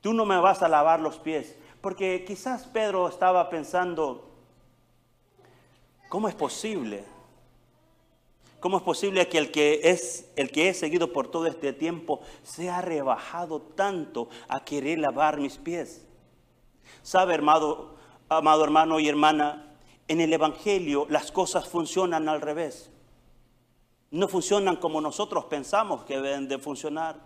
tú 0.00 0.12
no 0.12 0.24
me 0.24 0.38
vas 0.38 0.62
a 0.62 0.68
lavar 0.68 1.00
los 1.00 1.18
pies, 1.18 1.56
porque 1.86 2.24
quizás 2.24 2.66
Pedro 2.66 3.06
estaba 3.06 3.48
pensando, 3.48 4.28
¿cómo 6.08 6.26
es 6.26 6.34
posible? 6.34 7.04
¿Cómo 8.58 8.78
es 8.78 8.82
posible 8.82 9.28
que 9.28 9.38
el 9.38 9.52
que 9.52 9.78
es 9.84 10.28
el 10.34 10.50
que 10.50 10.68
he 10.68 10.74
seguido 10.74 11.12
por 11.12 11.28
todo 11.28 11.46
este 11.46 11.72
tiempo 11.72 12.22
se 12.42 12.70
ha 12.70 12.80
rebajado 12.80 13.60
tanto 13.60 14.28
a 14.48 14.64
querer 14.64 14.98
lavar 14.98 15.38
mis 15.38 15.58
pies? 15.58 16.04
¿Sabe, 17.04 17.36
amado, 17.36 17.94
amado 18.28 18.64
hermano 18.64 18.98
y 18.98 19.08
hermana? 19.08 19.76
En 20.08 20.20
el 20.20 20.32
Evangelio 20.32 21.06
las 21.08 21.30
cosas 21.30 21.68
funcionan 21.68 22.28
al 22.28 22.40
revés. 22.40 22.90
No 24.10 24.26
funcionan 24.26 24.74
como 24.74 25.00
nosotros 25.00 25.44
pensamos 25.44 26.02
que 26.02 26.20
deben 26.20 26.48
de 26.48 26.58
funcionar. 26.58 27.20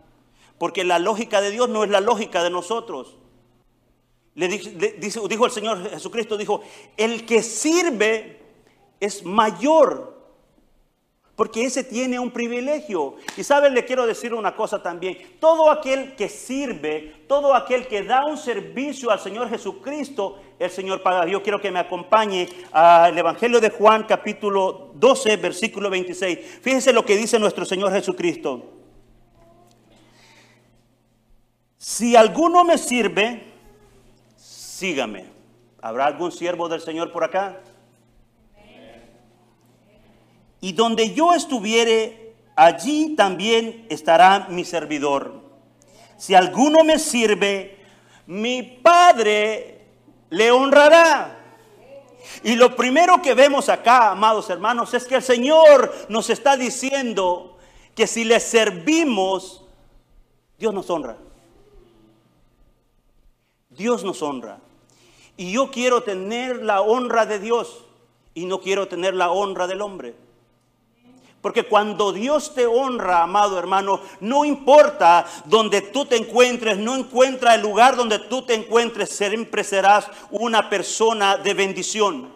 Porque 0.59 0.85
la 0.85 0.99
lógica 0.99 1.41
de 1.41 1.51
Dios 1.51 1.71
no 1.71 1.83
es 1.83 1.89
la 1.89 2.03
lógica 2.03 2.43
de 2.43 2.51
nosotros. 2.51 3.17
Le 4.35 4.49
dijo, 4.49 5.27
dijo 5.29 5.47
el 5.47 5.53
Señor 5.53 5.91
Jesucristo, 5.91 6.37
dijo, 6.37 6.63
el 6.97 7.27
que 7.27 7.43
sirve 7.43 8.41
es 9.01 9.25
mayor, 9.25 10.19
porque 11.35 11.65
ese 11.65 11.83
tiene 11.83 12.19
un 12.19 12.31
privilegio. 12.31 13.17
Y 13.37 13.43
saben, 13.43 13.75
le 13.75 13.85
quiero 13.85 14.07
decir 14.07 14.33
una 14.33 14.55
cosa 14.55 14.83
también, 14.83 15.19
todo 15.41 15.71
aquel 15.71 16.15
que 16.15 16.29
sirve, 16.29 17.25
todo 17.27 17.55
aquel 17.55 17.89
que 17.89 18.05
da 18.05 18.27
un 18.27 18.37
servicio 18.37 19.11
al 19.11 19.19
Señor 19.19 19.49
Jesucristo, 19.49 20.39
el 20.59 20.71
Señor 20.71 21.03
paga. 21.03 21.27
Yo 21.27 21.43
quiero 21.43 21.61
que 21.61 21.71
me 21.71 21.79
acompañe 21.79 22.49
al 22.71 23.17
Evangelio 23.17 23.61
de 23.61 23.71
Juan 23.71 24.05
capítulo 24.05 24.93
12, 24.95 25.37
versículo 25.39 25.91
26. 25.91 26.39
Fíjense 26.61 26.93
lo 26.93 27.05
que 27.05 27.17
dice 27.17 27.39
nuestro 27.39 27.65
Señor 27.65 27.91
Jesucristo. 27.91 28.75
Si 31.79 32.15
alguno 32.15 32.63
me 32.63 32.77
sirve, 32.77 33.50
sígame. 34.81 35.27
¿Habrá 35.83 36.07
algún 36.07 36.33
siervo 36.33 36.69
del 36.69 36.81
Señor 36.81 37.13
por 37.13 37.23
acá? 37.23 37.61
Y 40.63 40.73
donde 40.73 41.13
yo 41.13 41.35
estuviere, 41.35 42.35
allí 42.57 43.15
también 43.15 43.87
estará 43.91 44.47
mi 44.49 44.65
servidor. 44.65 45.43
Si 46.17 46.35
alguno 46.35 46.83
me 46.83 46.99
sirve, 46.99 47.79
mi 48.27 48.63
Padre 48.63 49.87
le 50.31 50.51
honrará. 50.51 51.37
Y 52.43 52.57
lo 52.57 52.75
primero 52.75 53.21
que 53.21 53.35
vemos 53.35 53.69
acá, 53.69 54.11
amados 54.11 54.49
hermanos, 54.49 54.95
es 54.95 55.05
que 55.05 55.17
el 55.17 55.23
Señor 55.23 55.95
nos 56.09 56.31
está 56.31 56.57
diciendo 56.57 57.59
que 57.95 58.07
si 58.07 58.25
le 58.25 58.41
servimos, 58.41 59.65
Dios 60.59 60.73
nos 60.73 60.89
honra. 60.89 61.19
Dios 63.71 64.05
nos 64.05 64.23
honra. 64.23 64.59
Y 65.41 65.53
yo 65.53 65.71
quiero 65.71 66.03
tener 66.03 66.63
la 66.63 66.83
honra 66.83 67.25
de 67.25 67.39
Dios 67.39 67.87
y 68.35 68.45
no 68.45 68.61
quiero 68.61 68.89
tener 68.89 69.15
la 69.15 69.31
honra 69.31 69.67
del 69.67 69.81
hombre. 69.81 70.15
Porque 71.41 71.63
cuando 71.63 72.13
Dios 72.13 72.55
te 72.55 72.67
honra, 72.67 73.23
amado 73.23 73.59
hermano, 73.59 74.03
no 74.21 74.45
importa 74.45 75.25
donde 75.47 75.81
tú 75.81 76.05
te 76.05 76.17
encuentres, 76.17 76.77
no 76.77 76.95
encuentra 76.95 77.55
el 77.55 77.63
lugar 77.63 77.97
donde 77.97 78.19
tú 78.19 78.43
te 78.43 78.53
encuentres, 78.53 79.09
siempre 79.09 79.65
serás 79.65 80.11
una 80.31 80.69
persona 80.69 81.39
de 81.39 81.55
bendición. 81.55 82.35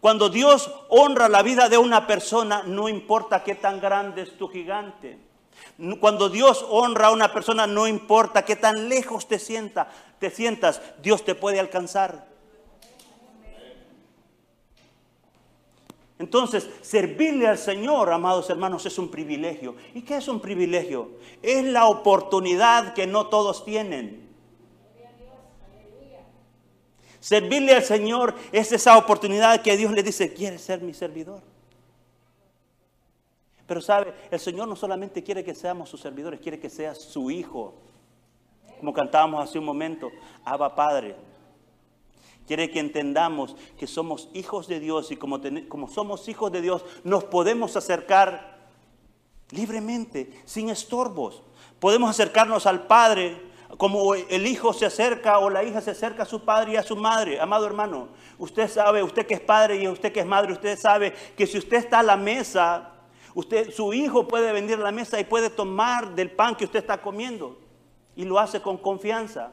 Cuando 0.00 0.30
Dios 0.30 0.68
honra 0.88 1.28
la 1.28 1.42
vida 1.44 1.68
de 1.68 1.78
una 1.78 2.08
persona, 2.08 2.64
no 2.66 2.88
importa 2.88 3.44
qué 3.44 3.54
tan 3.54 3.80
grande 3.80 4.22
es 4.22 4.36
tu 4.36 4.48
gigante. 4.48 5.28
Cuando 6.00 6.28
Dios 6.28 6.66
honra 6.68 7.06
a 7.06 7.12
una 7.12 7.32
persona, 7.32 7.66
no 7.66 7.86
importa 7.86 8.44
qué 8.44 8.56
tan 8.56 8.88
lejos 8.88 9.28
te, 9.28 9.38
sienta, 9.38 9.88
te 10.18 10.30
sientas, 10.30 10.80
Dios 11.02 11.24
te 11.24 11.34
puede 11.34 11.60
alcanzar. 11.60 12.26
Entonces, 16.18 16.68
servirle 16.82 17.46
al 17.46 17.58
Señor, 17.58 18.10
amados 18.10 18.50
hermanos, 18.50 18.84
es 18.86 18.98
un 18.98 19.08
privilegio. 19.08 19.76
¿Y 19.94 20.02
qué 20.02 20.16
es 20.16 20.26
un 20.26 20.40
privilegio? 20.40 21.10
Es 21.42 21.64
la 21.64 21.86
oportunidad 21.86 22.92
que 22.94 23.06
no 23.06 23.28
todos 23.28 23.64
tienen. 23.64 24.28
Servirle 27.20 27.74
al 27.74 27.84
Señor 27.84 28.34
es 28.52 28.72
esa 28.72 28.96
oportunidad 28.96 29.62
que 29.62 29.76
Dios 29.76 29.92
le 29.92 30.02
dice, 30.02 30.32
¿quieres 30.32 30.62
ser 30.62 30.80
mi 30.80 30.94
servidor? 30.94 31.42
Pero 33.66 33.80
sabe, 33.80 34.14
el 34.30 34.40
Señor 34.40 34.66
no 34.66 34.74
solamente 34.74 35.22
quiere 35.22 35.44
que 35.44 35.54
seamos 35.54 35.88
sus 35.88 36.00
servidores, 36.00 36.40
quiere 36.40 36.58
que 36.58 36.70
seas 36.70 36.98
su 36.98 37.30
hijo. 37.30 37.74
Como 38.78 38.92
cantábamos 38.92 39.42
hace 39.42 39.58
un 39.58 39.64
momento, 39.64 40.10
Abba 40.44 40.74
Padre. 40.74 41.16
Quiere 42.46 42.70
que 42.70 42.80
entendamos 42.80 43.56
que 43.78 43.86
somos 43.86 44.30
hijos 44.32 44.68
de 44.68 44.80
Dios 44.80 45.10
y 45.10 45.16
como, 45.16 45.40
como 45.68 45.88
somos 45.88 46.28
hijos 46.28 46.50
de 46.50 46.62
Dios 46.62 46.84
nos 47.04 47.24
podemos 47.24 47.76
acercar 47.76 48.58
libremente, 49.50 50.32
sin 50.46 50.70
estorbos. 50.70 51.42
Podemos 51.78 52.08
acercarnos 52.08 52.66
al 52.66 52.86
Padre 52.86 53.48
como 53.76 54.14
el 54.14 54.46
hijo 54.46 54.72
se 54.72 54.86
acerca 54.86 55.40
o 55.40 55.50
la 55.50 55.62
hija 55.62 55.82
se 55.82 55.90
acerca 55.90 56.22
a 56.22 56.26
su 56.26 56.42
padre 56.42 56.72
y 56.72 56.76
a 56.76 56.82
su 56.82 56.96
madre. 56.96 57.38
Amado 57.38 57.66
hermano, 57.66 58.08
usted 58.38 58.66
sabe, 58.66 59.02
usted 59.02 59.26
que 59.26 59.34
es 59.34 59.40
padre 59.40 59.76
y 59.76 59.86
usted 59.86 60.10
que 60.10 60.20
es 60.20 60.26
madre, 60.26 60.54
usted 60.54 60.78
sabe 60.78 61.12
que 61.36 61.46
si 61.46 61.58
usted 61.58 61.76
está 61.76 61.98
a 61.98 62.02
la 62.02 62.16
mesa, 62.16 62.94
usted, 63.34 63.70
su 63.70 63.92
hijo 63.92 64.26
puede 64.26 64.52
venir 64.52 64.76
a 64.76 64.82
la 64.82 64.90
mesa 64.90 65.20
y 65.20 65.24
puede 65.24 65.50
tomar 65.50 66.14
del 66.14 66.30
pan 66.30 66.56
que 66.56 66.64
usted 66.64 66.78
está 66.78 67.02
comiendo 67.02 67.67
y 68.18 68.24
lo 68.24 68.40
hace 68.40 68.60
con 68.60 68.76
confianza. 68.78 69.52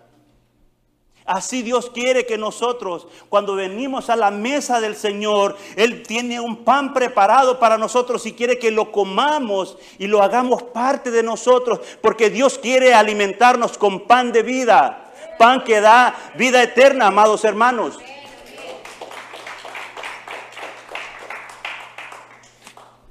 Así 1.24 1.62
Dios 1.62 1.92
quiere 1.92 2.26
que 2.26 2.36
nosotros, 2.36 3.08
cuando 3.30 3.54
venimos 3.54 4.10
a 4.10 4.16
la 4.16 4.32
mesa 4.32 4.82
del 4.82 4.96
Señor, 4.96 5.56
Él 5.76 6.02
tiene 6.02 6.40
un 6.40 6.64
pan 6.64 6.92
preparado 6.92 7.60
para 7.60 7.78
nosotros 7.78 8.26
y 8.26 8.34
quiere 8.34 8.58
que 8.58 8.72
lo 8.72 8.92
comamos 8.92 9.78
y 10.00 10.08
lo 10.08 10.24
hagamos 10.24 10.64
parte 10.64 11.12
de 11.12 11.22
nosotros, 11.22 11.80
porque 12.02 12.32
Dios 12.32 12.58
quiere 12.58 12.96
alimentarnos 12.96 13.78
con 13.78 14.08
pan 14.08 14.32
de 14.32 14.42
vida, 14.42 15.14
pan 15.38 15.64
que 15.64 15.80
da 15.80 16.16
vida 16.36 16.64
eterna, 16.64 17.08
amados 17.08 17.46
hermanos. 17.46 18.00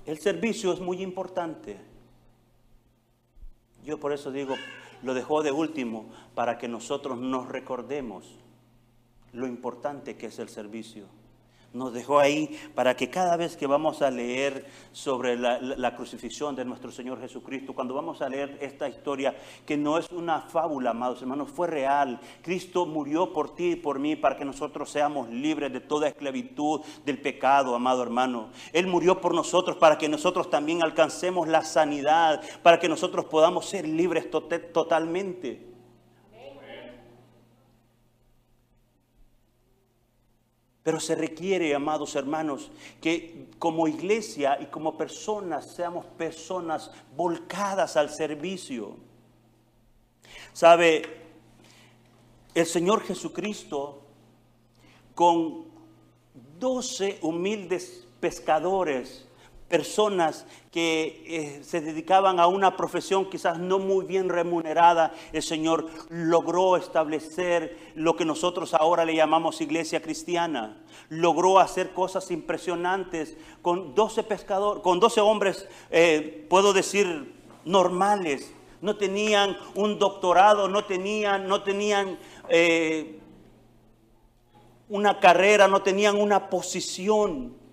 El 0.05 0.19
servicio 0.19 0.73
es 0.73 0.81
muy 0.81 1.01
importante. 1.01 1.81
Yo 3.85 4.01
por 4.01 4.13
eso 4.13 4.33
digo, 4.33 4.57
lo 5.05 5.15
dejó 5.15 5.43
de 5.43 5.53
último 5.53 6.07
para 6.35 6.59
que 6.59 6.67
nosotros 6.67 7.19
nos 7.19 7.49
recordemos 7.49 8.39
lo 9.33 9.47
importante 9.47 10.17
que 10.17 10.27
es 10.27 10.39
el 10.39 10.49
servicio. 10.49 11.07
Nos 11.75 11.93
dejó 11.93 12.21
ahí 12.21 12.59
para 12.75 12.97
que 12.97 13.11
cada 13.11 13.37
vez 13.37 13.57
que 13.57 13.67
vamos 13.67 14.01
a 14.01 14.11
leer 14.11 14.65
sobre 14.93 15.37
la, 15.37 15.97
crucifixión 15.97 16.55
de 16.55 16.65
nuestro 16.65 16.91
Señor 16.91 17.21
Jesucristo, 17.21 17.75
cuando 17.75 17.95
vamos 17.95 18.23
a 18.23 18.29
leer 18.29 18.57
esta 18.61 18.89
historia, 18.89 19.37
que 19.67 19.77
no 19.77 19.99
es 19.99 20.11
una 20.11 20.41
fábula, 20.41 20.91
amados 20.91 21.21
hermanos, 21.21 21.51
fue 21.51 21.67
real. 21.67 22.21
Cristo 22.43 22.87
murió 22.87 23.33
por 23.33 23.55
ti 23.55 23.73
y 23.73 23.77
por 23.77 23.99
mí 23.99 24.17
para 24.17 24.37
que 24.37 24.45
nosotros 24.45 24.91
seamos 24.91 25.29
libres 25.29 25.73
de 25.73 25.81
toda 25.81 26.09
esclavitud 26.09 26.81
del 27.05 27.21
pecado, 27.21 27.75
amado 27.75 28.03
hermano. 28.03 28.51
Él 28.73 28.87
murió 28.87 29.21
por 29.21 29.35
nosotros 29.35 29.77
para 29.77 29.99
que 29.99 30.09
nosotros 30.09 30.49
también 30.51 30.83
alcancemos 30.83 31.49
la 31.49 31.65
sanidad, 31.65 32.41
para 32.63 32.79
que 32.79 32.89
nosotros 32.89 33.25
podamos 33.25 33.67
ser 33.67 33.87
libres 33.89 34.31
totalmente. 34.31 35.74
Pero 40.85 41.01
se 41.01 41.17
requiere, 41.17 41.75
amados 41.75 42.15
hermanos, 42.15 42.71
que 43.01 43.49
como 43.59 43.89
iglesia 43.89 44.59
y 44.61 44.67
como 44.67 44.97
personas 44.97 45.73
seamos 45.75 46.05
personas 46.07 46.91
volcadas 47.17 47.97
al 47.97 48.11
servicio. 48.11 48.97
¿Sabe? 50.53 51.03
El 52.55 52.67
Señor 52.67 53.03
Jesucristo 53.03 54.03
con 55.15 55.65
doce 56.61 57.19
humildes 57.23 58.07
pescadores 58.21 59.24
personas 59.75 60.47
que 60.71 61.25
eh, 61.27 61.65
se 61.65 61.81
dedicaban 61.81 62.39
a 62.39 62.47
una 62.47 62.77
profesión 62.77 63.29
quizás 63.29 63.59
no 63.59 63.81
muy 63.81 64.07
bien 64.07 64.29
remunerada, 64.29 65.13
el 65.33 65.43
Señor 65.43 65.89
logró 66.11 66.77
establecer 66.77 67.77
lo 67.97 68.15
que 68.15 68.25
nosotros 68.25 68.73
ahora 68.73 69.05
le 69.05 69.17
llamamos 69.17 69.61
iglesia 69.61 70.01
cristiana. 70.01 70.81
Logró 71.09 71.59
hacer 71.59 71.93
cosas 71.93 72.31
impresionantes 72.31 73.37
con 73.63 73.97
12 73.97 74.23
pescadores, 74.23 74.81
con 74.85 75.01
12 75.01 75.21
hombres, 75.21 75.67
eh, 75.91 76.47
puedo 76.49 76.73
decir, 76.73 77.35
normales. 77.65 78.55
No 78.81 78.97
tenían 78.97 79.57
un 79.75 79.99
doctorado, 79.99 80.69
no 80.69 80.85
tenían, 80.85 81.49
no 81.49 81.65
tenían 81.65 82.17
eh, 82.49 83.19
una 84.89 85.19
carrera, 85.19 85.67
no 85.67 85.83
tenían 85.83 86.15
una 86.15 86.49
posición 86.49 87.64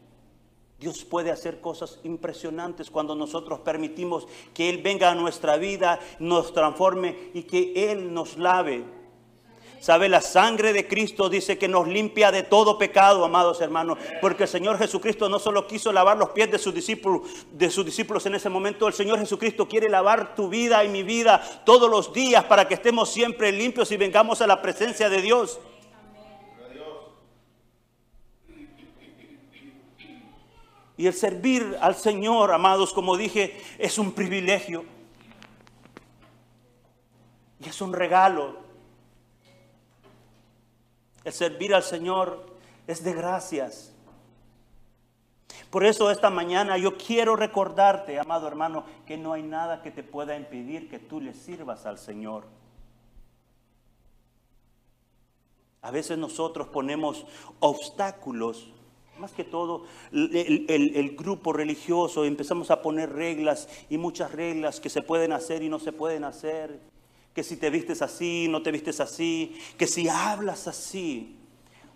Dios 0.82 1.06
puede 1.06 1.30
hacer 1.30 1.62
cosas 1.62 2.00
impresionantes 2.04 2.90
cuando 2.90 3.14
nosotros 3.14 3.60
permitimos 3.60 4.28
que 4.52 4.68
Él 4.68 4.82
venga 4.82 5.12
a 5.12 5.16
nuestra 5.16 5.58
vida, 5.58 6.00
nos 6.18 6.54
transforme 6.54 7.30
y 7.36 7.44
que 7.44 7.92
Él 7.92 8.12
nos 8.12 8.36
lave. 8.40 8.84
¿Sabe? 9.80 10.10
La 10.10 10.22
sangre 10.22 10.74
de 10.74 10.88
Cristo 10.88 11.30
dice 11.30 11.60
que 11.60 11.68
nos 11.68 11.88
limpia 11.88 12.32
de 12.32 12.42
todo 12.42 12.80
pecado, 12.80 13.24
amados 13.24 13.62
hermanos, 13.62 14.00
porque 14.22 14.44
el 14.44 14.50
Señor 14.50 14.80
Jesucristo 14.80 15.30
no 15.30 15.38
solo 15.38 15.68
quiso 15.68 15.94
lavar 15.94 16.18
los 16.18 16.30
pies 16.30 16.50
de 16.50 16.58
sus 16.58 16.74
discípulos, 16.74 17.30
de 17.52 17.70
sus 17.70 17.86
discípulos 17.86 18.26
en 18.26 18.34
ese 18.34 18.50
momento, 18.50 18.88
el 18.88 18.94
Señor 18.94 19.20
Jesucristo 19.20 19.68
quiere 19.68 19.88
lavar 19.88 20.34
tu 20.34 20.50
vida 20.50 20.84
y 20.84 20.90
mi 20.90 21.04
vida 21.04 21.44
todos 21.64 21.92
los 21.92 22.12
días 22.12 22.44
para 22.46 22.68
que 22.68 22.74
estemos 22.74 23.12
siempre 23.12 23.52
limpios 23.52 23.92
y 23.92 23.98
vengamos 23.98 24.42
a 24.42 24.48
la 24.48 24.64
presencia 24.64 25.10
de 25.10 25.22
Dios. 25.22 25.60
Y 31.02 31.08
el 31.08 31.16
servir 31.16 31.80
al 31.82 31.96
Señor, 31.96 32.52
amados, 32.52 32.94
como 32.94 33.18
dije, 33.18 33.60
es 33.80 33.98
un 33.98 34.12
privilegio. 34.12 34.86
Y 37.60 37.68
es 37.68 37.82
un 37.82 37.92
regalo. 37.92 38.58
El 41.24 41.34
servir 41.34 41.74
al 41.74 41.82
Señor 41.82 42.46
es 42.86 43.04
de 43.04 43.14
gracias. 43.14 43.92
Por 45.72 45.86
eso 45.86 46.12
esta 46.12 46.30
mañana 46.30 46.78
yo 46.78 46.96
quiero 46.96 47.36
recordarte, 47.36 48.20
amado 48.20 48.48
hermano, 48.48 48.86
que 49.08 49.18
no 49.18 49.34
hay 49.34 49.42
nada 49.42 49.82
que 49.82 49.90
te 49.90 50.04
pueda 50.04 50.36
impedir 50.38 50.88
que 50.88 51.00
tú 51.00 51.20
le 51.20 51.34
sirvas 51.34 51.88
al 51.88 51.98
Señor. 51.98 52.44
A 55.82 55.90
veces 55.90 56.20
nosotros 56.20 56.68
ponemos 56.68 57.26
obstáculos 57.60 58.72
más 59.22 59.32
que 59.32 59.44
todo 59.44 59.86
el, 60.12 61.16
grupo 61.18 61.54
religioso, 61.54 62.26
empezamos 62.26 62.72
a 62.72 62.82
poner 62.82 63.14
reglas 63.14 63.70
y 63.90 63.98
muchas 63.98 64.32
reglas 64.32 64.80
que 64.80 64.90
se 64.90 65.02
pueden 65.02 65.32
hacer 65.32 65.64
y 65.64 65.70
no 65.70 65.80
se 65.80 65.94
pueden 65.94 66.24
hacer, 66.24 66.80
que 67.34 67.44
si 67.44 67.56
te 67.56 67.70
vistes 67.70 68.02
así, 68.02 68.48
no 68.50 68.62
te 68.62 68.72
vistes 68.72 69.00
así, 69.00 69.56
que 69.78 69.88
si 69.88 70.10
hablas 70.10 70.68
así 70.68 71.38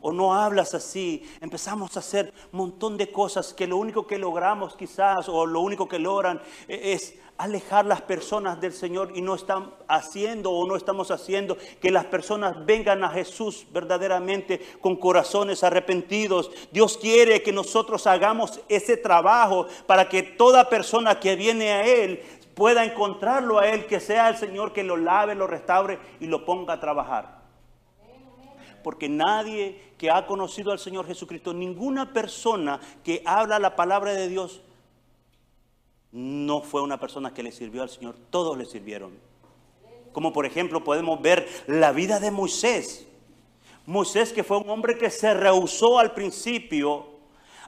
o 0.05 0.11
no 0.11 0.35
hablas 0.35 0.75
así, 0.75 1.27
empezamos 1.41 1.97
a 1.97 1.99
hacer 1.99 2.31
un 2.51 2.59
montón 2.59 2.95
de 2.95 3.11
cosas 3.11 3.55
que 3.55 3.65
lo 3.65 3.77
único 3.77 4.05
que 4.05 4.19
logramos 4.19 4.75
quizás 4.75 5.27
o 5.27 5.47
lo 5.47 5.61
único 5.61 5.87
que 5.87 5.97
logran 5.97 6.39
e, 6.67 6.93
es 6.93 7.15
alejar 7.39 7.87
las 7.87 8.03
personas 8.03 8.61
del 8.61 8.71
Señor 8.71 9.13
y 9.15 9.23
no 9.23 9.33
están 9.33 9.73
haciendo 9.87 10.51
o 10.51 10.67
no 10.67 10.75
estamos 10.75 11.09
haciendo 11.09 11.57
que 11.81 11.89
las 11.89 12.05
personas 12.05 12.67
vengan 12.67 13.03
a 13.03 13.09
Jesús 13.09 13.65
verdaderamente 13.73 14.61
con 14.79 14.95
corazones 14.95 15.63
arrepentidos. 15.63 16.51
Dios 16.71 16.99
quiere 16.99 17.41
que 17.41 17.51
nosotros 17.51 18.05
hagamos 18.05 18.59
ese 18.69 18.97
trabajo 18.97 19.65
para 19.87 20.07
que 20.07 20.21
toda 20.21 20.69
persona 20.69 21.19
que 21.19 21.35
viene 21.35 21.71
a 21.71 21.83
Él 21.83 22.21
pueda 22.53 22.85
encontrarlo 22.85 23.57
a 23.57 23.69
Él, 23.69 23.87
que 23.87 23.99
sea 23.99 24.29
el 24.29 24.37
Señor 24.37 24.71
que 24.71 24.83
lo 24.83 24.97
lave, 24.97 25.33
lo 25.33 25.47
restaure 25.47 25.97
y 26.19 26.27
lo 26.27 26.45
ponga 26.45 26.73
a 26.73 26.79
trabajar. 26.79 27.44
Porque 28.85 29.09
nadie 29.09 29.81
que 29.97 30.11
ha 30.11 30.27
conocido 30.27 30.71
al 30.71 30.77
Señor 30.77 31.07
Jesucristo, 31.07 31.55
ninguna 31.55 32.13
persona 32.13 32.79
que 33.03 33.23
habla 33.25 33.57
la 33.57 33.75
palabra 33.75 34.13
de 34.13 34.27
Dios, 34.27 34.61
no 36.11 36.61
fue 36.61 36.83
una 36.83 36.99
persona 36.99 37.33
que 37.33 37.41
le 37.41 37.51
sirvió 37.51 37.81
al 37.81 37.89
Señor, 37.89 38.15
todos 38.29 38.55
le 38.55 38.65
sirvieron. 38.65 39.17
Como 40.11 40.31
por 40.31 40.45
ejemplo 40.45 40.83
podemos 40.83 41.19
ver 41.19 41.47
la 41.65 41.93
vida 41.93 42.19
de 42.19 42.29
Moisés. 42.29 43.07
Moisés 43.87 44.31
que 44.31 44.43
fue 44.43 44.59
un 44.59 44.69
hombre 44.69 44.99
que 44.99 45.09
se 45.09 45.33
rehusó 45.33 45.97
al 45.97 46.13
principio 46.13 47.07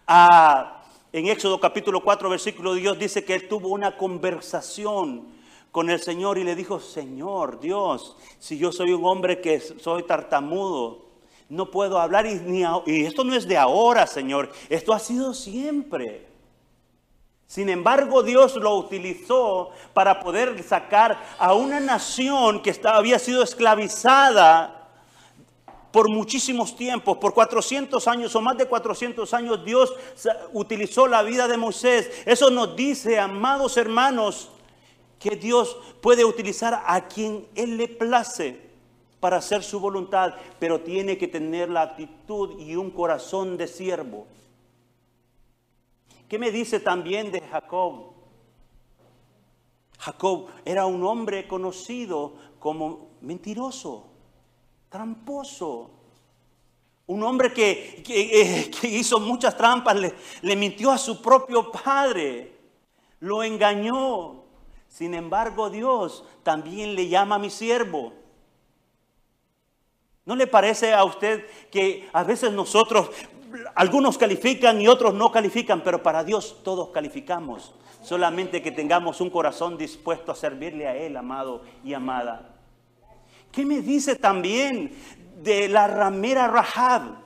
a, 0.05 0.83
en 1.11 1.29
Éxodo 1.29 1.59
capítulo 1.59 2.03
4 2.03 2.29
versículo 2.29 2.75
Dios 2.75 2.99
dice 2.99 3.25
que 3.25 3.33
él 3.33 3.47
tuvo 3.47 3.69
una 3.69 3.97
conversación 3.97 5.25
con 5.71 5.89
el 5.89 5.99
Señor 5.99 6.37
y 6.37 6.43
le 6.43 6.55
dijo, 6.55 6.79
Señor 6.79 7.59
Dios, 7.59 8.15
si 8.37 8.59
yo 8.59 8.71
soy 8.71 8.93
un 8.93 9.03
hombre 9.03 9.41
que 9.41 9.59
soy 9.59 10.03
tartamudo, 10.03 11.06
no 11.49 11.71
puedo 11.71 11.99
hablar 11.99 12.25
y, 12.25 13.05
esto 13.05 13.23
no 13.23 13.33
es 13.33 13.47
de 13.47 13.57
ahora, 13.57 14.05
Señor, 14.05 14.51
esto 14.69 14.93
ha 14.93 14.99
sido 14.99 15.33
siempre. 15.33 16.27
Sin 17.47 17.69
embargo, 17.69 18.23
Dios 18.23 18.55
lo 18.57 18.75
utilizó 18.75 19.69
para 19.93 20.19
poder 20.19 20.61
sacar 20.63 21.17
a 21.39 21.53
una 21.53 21.79
nación 21.79 22.61
que 22.61 22.77
había 22.83 23.17
sido 23.19 23.41
esclavizada 23.41 24.73
por 25.91 26.09
muchísimos 26.09 26.75
tiempos, 26.75 27.17
por 27.17 27.33
400 27.33 28.05
años 28.09 28.35
o 28.35 28.41
más 28.41 28.57
de 28.57 28.65
400 28.65 29.33
años, 29.33 29.63
Dios 29.63 29.93
utilizó 30.51 31.07
la 31.07 31.23
vida 31.23 31.47
de 31.47 31.55
Moisés. 31.55 32.11
Eso 32.25 32.51
nos 32.51 32.75
dice, 32.75 33.17
amados 33.17 33.77
hermanos, 33.77 34.49
que 35.17 35.37
Dios 35.37 35.77
puede 36.01 36.25
utilizar 36.25 36.83
a 36.85 37.07
quien 37.07 37.47
Él 37.55 37.77
le 37.77 37.87
place 37.87 38.66
para 39.19 39.37
hacer 39.37 39.63
su 39.63 39.79
voluntad, 39.79 40.33
pero 40.59 40.81
tiene 40.81 41.17
que 41.17 41.27
tener 41.27 41.69
la 41.69 41.81
actitud 41.81 42.59
y 42.59 42.75
un 42.75 42.91
corazón 42.91 43.57
de 43.57 43.67
siervo. 43.67 44.27
¿Qué 46.27 46.37
me 46.37 46.51
dice 46.51 46.79
también 46.79 47.31
de 47.31 47.41
Jacob? 47.41 48.13
Jacob 49.97 50.47
era 50.65 50.85
un 50.85 51.03
hombre 51.03 51.47
conocido 51.47 52.33
como 52.59 53.09
mentiroso, 53.21 54.07
tramposo. 54.89 55.91
Un 57.07 57.23
hombre 57.23 57.53
que, 57.53 58.03
eh, 58.07 58.71
hizo 58.83 59.19
muchas 59.19 59.55
trampas, 59.55 59.95
le, 59.95 60.13
le 60.41 60.55
mintió 60.55 60.91
a 60.91 60.97
su 60.97 61.21
propio 61.21 61.71
padre, 61.71 62.53
lo 63.21 63.43
engañó. 63.43 64.43
Sin 64.89 65.13
embargo, 65.13 65.69
Dios 65.69 66.25
también 66.43 66.95
le 66.95 67.07
llama 67.07 67.35
a 67.35 67.39
mi 67.39 67.49
siervo. 67.49 68.13
¿No 70.27 70.35
le 70.35 70.45
parece 70.45 70.93
a 70.93 71.05
usted 71.05 71.47
que 71.71 72.09
a 72.11 72.21
veces 72.25 72.51
nosotros 72.51 73.09
algunos 73.75 74.17
califican 74.17 74.81
y 74.81 74.89
otros 74.89 75.13
no 75.13 75.31
califican, 75.31 75.81
pero 75.81 76.03
para 76.03 76.25
Dios 76.25 76.57
todos 76.63 76.89
calificamos. 76.89 77.73
Solamente 78.01 78.61
que 78.61 78.71
tengamos 78.71 79.21
un 79.21 79.29
corazón 79.29 79.77
dispuesto 79.77 80.33
a 80.33 80.35
servirle 80.35 80.85
a 80.85 80.97
Él, 80.97 81.15
amado 81.15 81.61
y 81.81 81.93
amada. 81.93 82.55
¿Qué 83.53 83.65
me 83.65 83.79
dice 83.79 84.17
también 84.17 84.91
de 85.37 85.69
la 85.69 85.87
ramera 85.87 86.47
Rahab? 86.47 87.25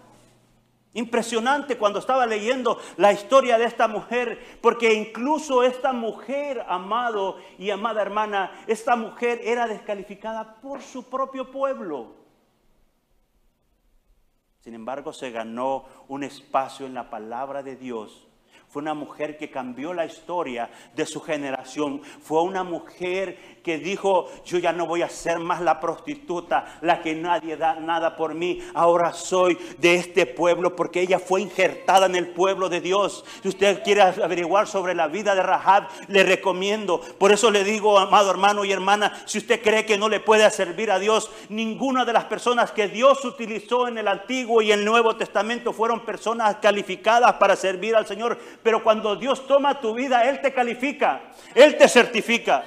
Impresionante 0.94 1.80
cuando 1.80 1.98
estaba 1.98 2.28
leyendo 2.28 2.78
la 2.98 3.14
historia 3.14 3.58
de 3.58 3.66
esta 3.66 3.88
mujer, 3.88 4.60
porque 4.62 4.94
incluso 4.94 5.64
esta 5.64 5.92
mujer, 5.92 6.64
amado 6.68 7.38
y 7.58 7.72
amada 7.72 8.04
hermana, 8.04 8.52
esta 8.68 8.96
mujer 8.96 9.42
era 9.44 9.66
descalificada 9.66 10.58
por 10.62 10.84
su 10.84 11.10
propio 11.10 11.50
pueblo. 11.50 12.21
Sin 14.62 14.76
embargo, 14.76 15.12
se 15.12 15.32
ganó 15.32 15.86
un 16.08 16.24
espacio 16.24 16.86
en 16.86 16.93
la 16.93 17.10
palabra 17.10 17.63
de 17.63 17.76
Dios 17.76 18.28
fue 18.72 18.82
una 18.82 18.94
mujer 18.94 19.38
que 19.38 19.52
cambió 19.52 19.94
la 19.94 20.06
historia 20.06 20.70
de 20.96 21.06
su 21.06 21.20
generación. 21.20 22.02
Fue 22.22 22.42
una 22.42 22.64
mujer 22.64 23.60
que 23.62 23.78
dijo, 23.78 24.30
yo 24.46 24.60
ya 24.60 24.72
no 24.72 24.86
voy 24.86 25.02
a 25.02 25.10
ser 25.10 25.40
más 25.40 25.60
la 25.60 25.82
prostituta, 25.82 26.80
la 26.80 27.02
que 27.02 27.14
nadie 27.14 27.58
da 27.58 27.76
nada 27.76 28.16
por 28.16 28.34
mí. 28.34 28.62
Ahora 28.74 29.12
soy 29.12 29.58
de 29.80 29.96
este 29.96 30.26
pueblo 30.26 30.74
porque 30.74 31.02
ella 31.02 31.20
fue 31.20 31.42
injertada 31.42 32.06
en 32.06 32.16
el 32.16 32.30
pueblo 32.30 32.70
de 32.70 32.80
Dios. 32.80 33.26
Si 33.44 33.50
usted 33.50 33.84
quiere 33.84 34.04
averiguar 34.04 34.68
sobre 34.68 34.96
la 34.96 35.08
vida 35.08 35.36
de 35.36 35.44
Rahab, 35.44 35.90
le 36.08 36.24
recomiendo. 36.24 37.02
Por 37.20 37.34
eso 37.34 37.52
le 37.52 37.66
digo, 37.66 38.00
amado 38.00 38.32
hermano 38.32 38.64
y 38.64 38.72
hermana, 38.72 39.22
si 39.26 39.40
usted 39.40 39.62
cree 39.62 39.86
que 39.86 39.98
no 39.98 40.08
le 40.08 40.22
puede 40.22 40.50
servir 40.50 40.92
a 40.92 41.00
Dios, 41.00 41.30
ninguna 41.50 42.06
de 42.06 42.14
las 42.14 42.24
personas 42.24 42.72
que 42.72 42.88
Dios 42.88 43.26
utilizó 43.26 43.90
en 43.90 43.98
el 43.98 44.08
Antiguo 44.08 44.62
y 44.62 44.72
el 44.72 44.86
Nuevo 44.86 45.18
Testamento 45.18 45.74
fueron 45.74 46.06
personas 46.06 46.56
calificadas 46.62 47.34
para 47.34 47.58
servir 47.58 47.98
al 47.98 48.08
Señor 48.08 48.40
pero 48.63 48.84
cuando 48.84 49.15
Dios 49.15 49.47
toma 49.47 49.80
tu 49.80 49.93
vida, 49.93 50.30
Él 50.30 50.41
te 50.41 50.54
califica, 50.54 51.32
Él 51.56 51.78
te 51.78 51.88
certifica. 51.88 52.63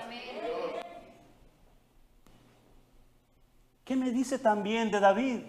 ¿Qué 3.84 3.96
me 3.96 4.10
dice 4.10 4.38
también 4.38 4.90
de 4.90 5.00
David? 5.00 5.40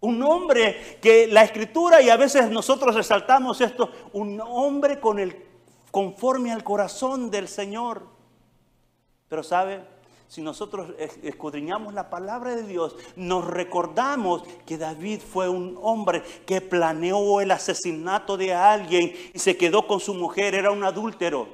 Un 0.00 0.22
hombre 0.24 0.98
que 1.00 1.28
la 1.28 1.44
escritura, 1.44 2.02
y 2.02 2.10
a 2.10 2.16
veces 2.16 2.50
nosotros 2.50 2.96
resaltamos 2.96 3.60
esto, 3.60 3.90
un 4.12 4.40
hombre 4.40 4.98
con 4.98 5.20
el, 5.20 5.46
conforme 5.92 6.50
al 6.50 6.64
corazón 6.64 7.30
del 7.30 7.46
Señor. 7.46 8.08
Pero 9.28 9.44
sabe, 9.44 9.84
si 10.32 10.40
nosotros 10.40 10.94
escudriñamos 10.98 11.92
la 11.92 12.08
palabra 12.08 12.56
de 12.56 12.62
Dios, 12.62 12.96
nos 13.16 13.46
recordamos 13.46 14.42
que 14.64 14.78
David 14.78 15.20
fue 15.20 15.50
un 15.50 15.78
hombre 15.82 16.22
que 16.46 16.62
planeó 16.62 17.42
el 17.42 17.50
asesinato 17.50 18.38
de 18.38 18.54
alguien 18.54 19.12
y 19.34 19.38
se 19.38 19.58
quedó 19.58 19.86
con 19.86 20.00
su 20.00 20.14
mujer, 20.14 20.54
era 20.54 20.70
un 20.70 20.84
adúltero. 20.84 21.48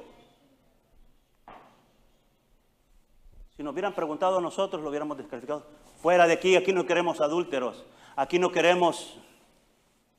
Si 3.57 3.63
nos 3.63 3.73
hubieran 3.73 3.93
preguntado 3.93 4.37
a 4.37 4.41
nosotros, 4.41 4.81
lo 4.81 4.87
hubiéramos 4.87 5.17
descalificado. 5.17 5.65
Fuera 6.01 6.25
de 6.25 6.31
aquí, 6.35 6.55
aquí 6.55 6.71
no 6.71 6.85
queremos 6.85 7.19
adúlteros, 7.19 7.83
aquí 8.15 8.39
no 8.39 8.49
queremos 8.49 9.19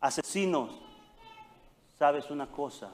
asesinos. 0.02 0.78
¿Sabes 1.98 2.30
una 2.30 2.46
cosa? 2.46 2.90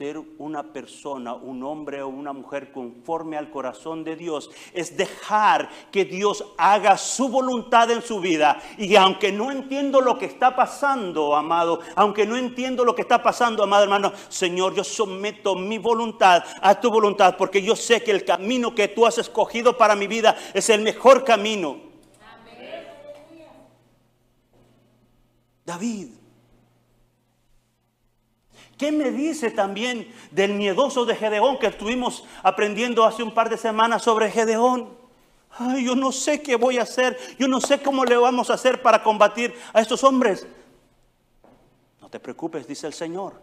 Ser 0.00 0.18
una 0.38 0.62
persona, 0.62 1.34
un 1.34 1.62
hombre 1.62 2.00
o 2.00 2.08
una 2.08 2.32
mujer 2.32 2.72
conforme 2.72 3.36
al 3.36 3.50
corazón 3.50 4.02
de 4.02 4.16
Dios, 4.16 4.50
es 4.72 4.96
dejar 4.96 5.68
que 5.92 6.06
Dios 6.06 6.42
haga 6.56 6.96
su 6.96 7.28
voluntad 7.28 7.90
en 7.90 8.00
su 8.00 8.18
vida. 8.18 8.62
Y 8.78 8.96
aunque 8.96 9.30
no 9.30 9.52
entiendo 9.52 10.00
lo 10.00 10.16
que 10.16 10.24
está 10.24 10.56
pasando, 10.56 11.36
amado, 11.36 11.80
aunque 11.96 12.24
no 12.24 12.38
entiendo 12.38 12.82
lo 12.82 12.94
que 12.94 13.02
está 13.02 13.22
pasando, 13.22 13.62
amado 13.62 13.82
hermano, 13.82 14.10
Señor, 14.30 14.74
yo 14.74 14.84
someto 14.84 15.54
mi 15.54 15.76
voluntad 15.76 16.44
a 16.62 16.80
tu 16.80 16.90
voluntad, 16.90 17.36
porque 17.36 17.60
yo 17.60 17.76
sé 17.76 18.02
que 18.02 18.12
el 18.12 18.24
camino 18.24 18.74
que 18.74 18.88
tú 18.88 19.04
has 19.04 19.18
escogido 19.18 19.76
para 19.76 19.94
mi 19.94 20.06
vida 20.06 20.34
es 20.54 20.70
el 20.70 20.80
mejor 20.80 21.24
camino. 21.24 21.76
David 25.66 26.19
¿Qué 28.80 28.90
me 28.90 29.10
dice 29.10 29.50
también 29.50 30.10
del 30.30 30.54
miedoso 30.54 31.04
de 31.04 31.14
Gedeón 31.14 31.58
que 31.58 31.66
estuvimos 31.66 32.24
aprendiendo 32.42 33.04
hace 33.04 33.22
un 33.22 33.34
par 33.34 33.50
de 33.50 33.58
semanas 33.58 34.00
sobre 34.00 34.30
Gedeón? 34.30 34.88
Ay, 35.50 35.84
yo 35.84 35.94
no 35.94 36.10
sé 36.12 36.40
qué 36.40 36.56
voy 36.56 36.78
a 36.78 36.84
hacer, 36.84 37.18
yo 37.38 37.46
no 37.46 37.60
sé 37.60 37.82
cómo 37.82 38.06
le 38.06 38.16
vamos 38.16 38.48
a 38.48 38.54
hacer 38.54 38.80
para 38.80 39.02
combatir 39.02 39.54
a 39.74 39.82
estos 39.82 40.02
hombres. 40.02 40.46
No 42.00 42.08
te 42.08 42.18
preocupes, 42.18 42.66
dice 42.66 42.86
el 42.86 42.94
Señor. 42.94 43.34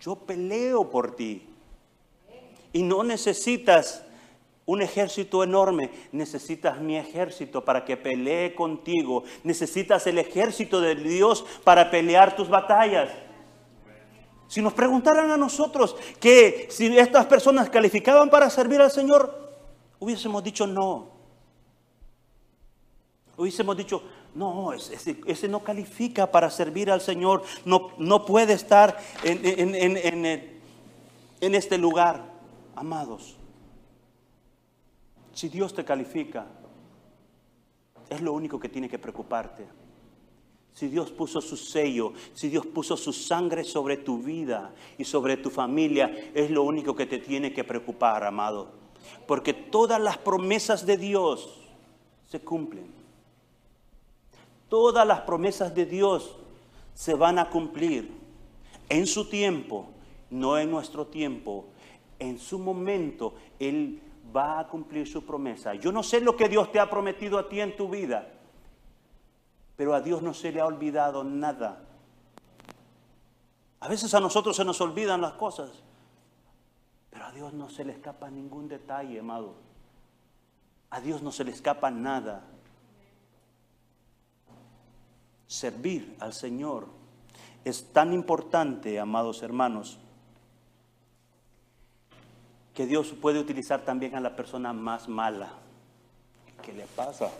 Yo 0.00 0.16
peleo 0.16 0.90
por 0.90 1.14
ti. 1.14 1.48
Y 2.72 2.82
no 2.82 3.04
necesitas 3.04 4.02
un 4.66 4.82
ejército 4.82 5.44
enorme, 5.44 5.92
necesitas 6.10 6.80
mi 6.80 6.96
ejército 6.96 7.64
para 7.64 7.84
que 7.84 7.96
pelee 7.96 8.56
contigo. 8.56 9.22
Necesitas 9.44 10.08
el 10.08 10.18
ejército 10.18 10.80
de 10.80 10.96
Dios 10.96 11.44
para 11.62 11.88
pelear 11.88 12.34
tus 12.34 12.48
batallas. 12.48 13.10
Si 14.48 14.62
nos 14.62 14.72
preguntaran 14.72 15.30
a 15.30 15.36
nosotros 15.36 15.94
que 16.18 16.68
si 16.70 16.98
estas 16.98 17.26
personas 17.26 17.68
calificaban 17.68 18.30
para 18.30 18.48
servir 18.48 18.80
al 18.80 18.90
Señor, 18.90 19.52
hubiésemos 20.00 20.42
dicho 20.42 20.66
no. 20.66 21.18
Hubiésemos 23.36 23.76
dicho, 23.76 24.02
no, 24.34 24.72
ese, 24.72 25.48
no 25.48 25.62
califica 25.62 26.32
para 26.32 26.50
servir 26.50 26.90
al 26.90 27.00
Señor, 27.00 27.42
no, 27.64 27.90
no 27.98 28.24
puede 28.24 28.54
estar 28.54 28.98
en, 29.22 29.44
en 31.40 31.54
este 31.54 31.78
lugar, 31.78 32.24
amados. 32.74 33.36
Si 35.34 35.48
Dios 35.48 35.72
te 35.72 35.84
califica, 35.84 36.46
es 38.08 38.20
lo 38.22 38.32
único 38.32 38.58
que 38.58 38.68
tiene 38.68 38.88
que 38.88 38.98
preocuparte 38.98 39.66
si 40.78 40.86
Dios 40.86 41.10
puso 41.10 41.40
su 41.40 41.56
sello, 41.56 42.12
si 42.34 42.48
Dios 42.48 42.64
puso 42.64 42.96
su 42.96 43.12
sangre 43.12 43.64
sobre 43.64 43.96
tu 43.96 44.22
vida 44.22 44.72
y 44.96 45.02
sobre 45.02 45.36
tu 45.36 45.50
familia, 45.50 46.30
es 46.32 46.52
lo 46.52 46.62
único 46.62 46.94
que 46.94 47.04
te 47.04 47.18
tiene 47.18 47.52
que 47.52 47.64
preocupar, 47.64 48.22
amado. 48.22 48.68
Porque 49.26 49.52
todas 49.52 50.00
las 50.00 50.18
promesas 50.18 50.86
de 50.86 50.96
Dios 50.96 51.52
se 52.28 52.38
cumplen. 52.38 52.86
Todas 54.68 55.04
las 55.04 55.22
promesas 55.22 55.74
de 55.74 55.84
Dios 55.84 56.36
se 56.94 57.14
van 57.14 57.40
a 57.40 57.50
cumplir 57.50 58.12
en 58.88 59.08
su 59.08 59.28
tiempo, 59.28 59.88
no 60.30 60.58
en 60.58 60.70
nuestro 60.70 61.08
tiempo. 61.08 61.64
En 62.20 62.38
su 62.38 62.56
momento, 62.56 63.34
Él 63.58 64.00
va 64.34 64.60
a 64.60 64.68
cumplir 64.68 65.08
su 65.08 65.26
promesa. 65.26 65.74
Yo 65.74 65.90
no 65.90 66.04
sé 66.04 66.20
lo 66.20 66.36
que 66.36 66.48
Dios 66.48 66.70
te 66.70 66.78
ha 66.78 66.88
prometido 66.88 67.36
a 67.36 67.48
ti 67.48 67.58
en 67.58 67.74
tu 67.74 67.88
vida. 67.88 68.37
Pero 69.78 69.94
a 69.94 70.00
Dios 70.00 70.22
no 70.22 70.34
se 70.34 70.50
le 70.50 70.60
ha 70.60 70.66
olvidado 70.66 71.22
nada. 71.22 71.78
A 73.78 73.86
veces 73.86 74.12
a 74.12 74.18
nosotros 74.18 74.56
se 74.56 74.64
nos 74.64 74.80
olvidan 74.80 75.20
las 75.20 75.34
cosas, 75.34 75.70
pero 77.10 77.26
a 77.26 77.30
Dios 77.30 77.52
no 77.52 77.70
se 77.70 77.84
le 77.84 77.92
escapa 77.92 78.28
ningún 78.28 78.66
detalle, 78.66 79.20
amado. 79.20 79.54
A 80.90 81.00
Dios 81.00 81.22
no 81.22 81.30
se 81.30 81.44
le 81.44 81.52
escapa 81.52 81.92
nada. 81.92 82.42
Servir 85.46 86.16
al 86.18 86.32
Señor 86.32 86.88
es 87.64 87.92
tan 87.92 88.12
importante, 88.12 88.98
amados 88.98 89.44
hermanos, 89.44 90.00
que 92.74 92.84
Dios 92.84 93.14
puede 93.22 93.38
utilizar 93.38 93.84
también 93.84 94.16
a 94.16 94.20
la 94.20 94.34
persona 94.34 94.72
más 94.72 95.08
mala. 95.08 95.50
¿Qué 96.62 96.72
le 96.72 96.86
pasa? 96.86 97.30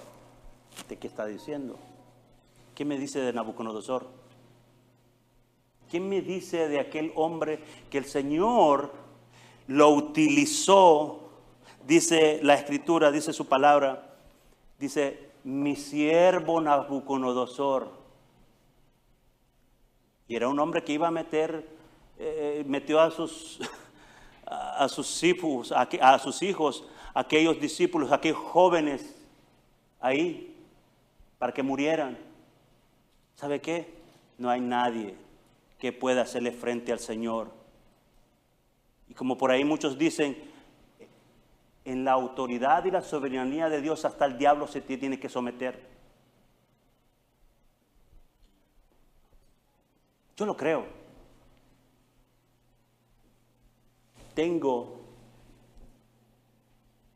¿De 0.88 0.96
qué 0.96 1.08
está 1.08 1.26
diciendo? 1.26 1.76
¿Qué 2.78 2.84
me 2.84 2.96
dice 2.96 3.18
de 3.18 3.32
Nabucodonosor? 3.32 4.06
¿Qué 5.90 5.98
me 5.98 6.22
dice 6.22 6.68
de 6.68 6.78
aquel 6.78 7.10
hombre 7.16 7.58
que 7.90 7.98
el 7.98 8.04
Señor 8.04 8.92
lo 9.66 9.90
utilizó? 9.90 11.28
Dice 11.88 12.38
la 12.44 12.54
escritura, 12.54 13.10
dice 13.10 13.32
su 13.32 13.48
palabra, 13.48 14.14
dice, 14.78 15.30
mi 15.42 15.74
siervo 15.74 16.60
Nabucodonosor. 16.60 17.90
Y 20.28 20.36
era 20.36 20.46
un 20.48 20.60
hombre 20.60 20.84
que 20.84 20.92
iba 20.92 21.08
a 21.08 21.10
meter, 21.10 21.68
eh, 22.16 22.62
metió 22.64 23.00
a 23.00 23.10
sus, 23.10 23.58
a 24.46 24.88
sus 24.88 25.24
hijos, 25.24 25.72
a, 25.72 26.18
sus 26.20 26.42
hijos, 26.42 26.84
aquellos 27.12 27.60
discípulos, 27.60 28.12
aquellos 28.12 28.38
jóvenes 28.38 29.16
ahí, 29.98 30.54
para 31.40 31.52
que 31.52 31.64
murieran. 31.64 32.27
¿Sabe 33.38 33.60
qué? 33.60 33.86
No 34.36 34.50
hay 34.50 34.60
nadie 34.60 35.14
que 35.78 35.92
pueda 35.92 36.22
hacerle 36.22 36.50
frente 36.50 36.90
al 36.90 36.98
Señor. 36.98 37.52
Y 39.08 39.14
como 39.14 39.38
por 39.38 39.52
ahí 39.52 39.62
muchos 39.62 39.96
dicen, 39.96 40.36
en 41.84 42.04
la 42.04 42.10
autoridad 42.10 42.84
y 42.84 42.90
la 42.90 43.00
soberanía 43.00 43.68
de 43.68 43.80
Dios 43.80 44.04
hasta 44.04 44.24
el 44.24 44.38
diablo 44.38 44.66
se 44.66 44.80
tiene 44.80 45.20
que 45.20 45.28
someter. 45.28 45.80
Yo 50.36 50.44
lo 50.44 50.56
creo. 50.56 50.86
Tengo 54.34 54.98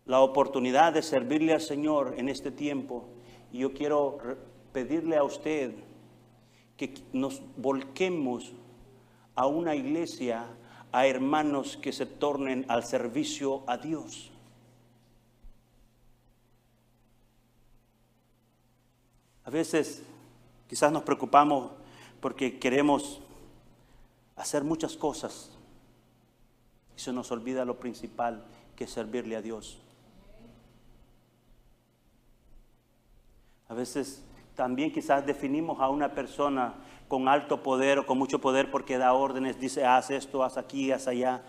la 0.06 0.20
oportunidad 0.20 0.92
de 0.92 1.02
servirle 1.02 1.52
al 1.52 1.60
Señor 1.60 2.14
en 2.16 2.28
este 2.28 2.52
tiempo 2.52 3.08
y 3.50 3.58
yo 3.58 3.72
quiero 3.72 4.18
pedirle 4.72 5.16
a 5.16 5.24
usted 5.24 5.74
que 6.90 7.02
nos 7.12 7.42
volquemos 7.56 8.52
a 9.34 9.46
una 9.46 9.74
iglesia, 9.74 10.46
a 10.92 11.06
hermanos 11.06 11.76
que 11.76 11.92
se 11.92 12.06
tornen 12.06 12.66
al 12.68 12.84
servicio 12.84 13.62
a 13.66 13.76
Dios. 13.76 14.32
veces 19.52 20.02
quizás 20.68 20.90
nos 20.90 21.02
preocupamos 21.02 21.70
porque 22.20 22.58
queremos 22.58 23.20
hacer 24.34 24.64
muchas 24.64 24.96
cosas 24.96 25.50
y 26.96 27.00
se 27.00 27.12
nos 27.12 27.30
olvida 27.30 27.64
lo 27.64 27.78
principal 27.78 28.44
que 28.74 28.84
es 28.84 28.90
servirle 28.90 29.36
a 29.36 29.42
Dios. 29.42 29.78
A 33.68 33.74
veces 33.74 34.22
también 34.54 34.92
quizás 34.92 35.24
definimos 35.24 35.80
a 35.80 35.88
una 35.88 36.14
persona 36.14 36.74
con 37.08 37.28
alto 37.28 37.62
poder 37.62 37.98
o 37.98 38.06
con 38.06 38.18
mucho 38.18 38.40
poder 38.40 38.70
porque 38.70 38.98
da 38.98 39.12
órdenes, 39.12 39.60
dice, 39.60 39.84
haz 39.84 40.10
esto, 40.10 40.42
haz 40.42 40.56
aquí, 40.56 40.92
haz 40.92 41.08
allá. 41.08 41.42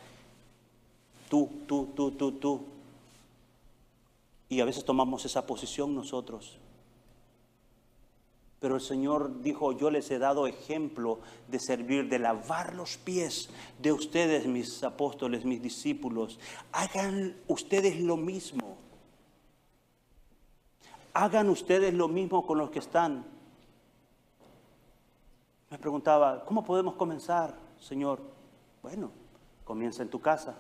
Tú, 1.30 1.50
tú, 1.68 1.90
tú, 1.96 2.12
tú, 2.12 2.32
tú. 2.34 2.66
Y 4.50 4.60
a 4.60 4.66
veces 4.66 4.86
tomamos 4.86 5.26
esa 5.26 5.46
posición 5.46 5.96
nosotros. 5.96 6.60
Pero 8.60 8.76
el 8.76 8.82
Señor 8.82 9.42
dijo, 9.42 9.74
yo 9.74 9.90
les 9.90 10.10
he 10.10 10.20
dado 10.20 10.48
ejemplo 10.48 11.20
de 11.50 11.60
servir, 11.60 12.08
de 12.08 12.20
lavar 12.20 12.76
los 12.76 12.96
pies 12.96 13.50
de 13.80 13.92
ustedes, 13.92 14.48
mis 14.48 14.84
apóstoles, 14.84 15.44
mis 15.44 15.62
discípulos. 15.62 16.40
Hagan 16.72 17.36
ustedes 17.48 18.00
lo 18.00 18.16
mismo. 18.16 18.78
Hagan 21.14 21.50
ustedes 21.50 21.94
lo 21.94 22.08
mismo 22.08 22.46
con 22.46 22.58
los 22.58 22.72
que 22.72 22.80
están. 22.80 23.26
Me 25.70 25.78
preguntaba, 25.78 26.44
¿cómo 26.46 26.64
podemos 26.64 26.96
comenzar, 26.96 27.56
Señor? 27.80 28.20
Bueno, 28.82 29.12
comienza 29.64 30.02
en 30.04 30.10
tu 30.10 30.20
casa. 30.20 30.56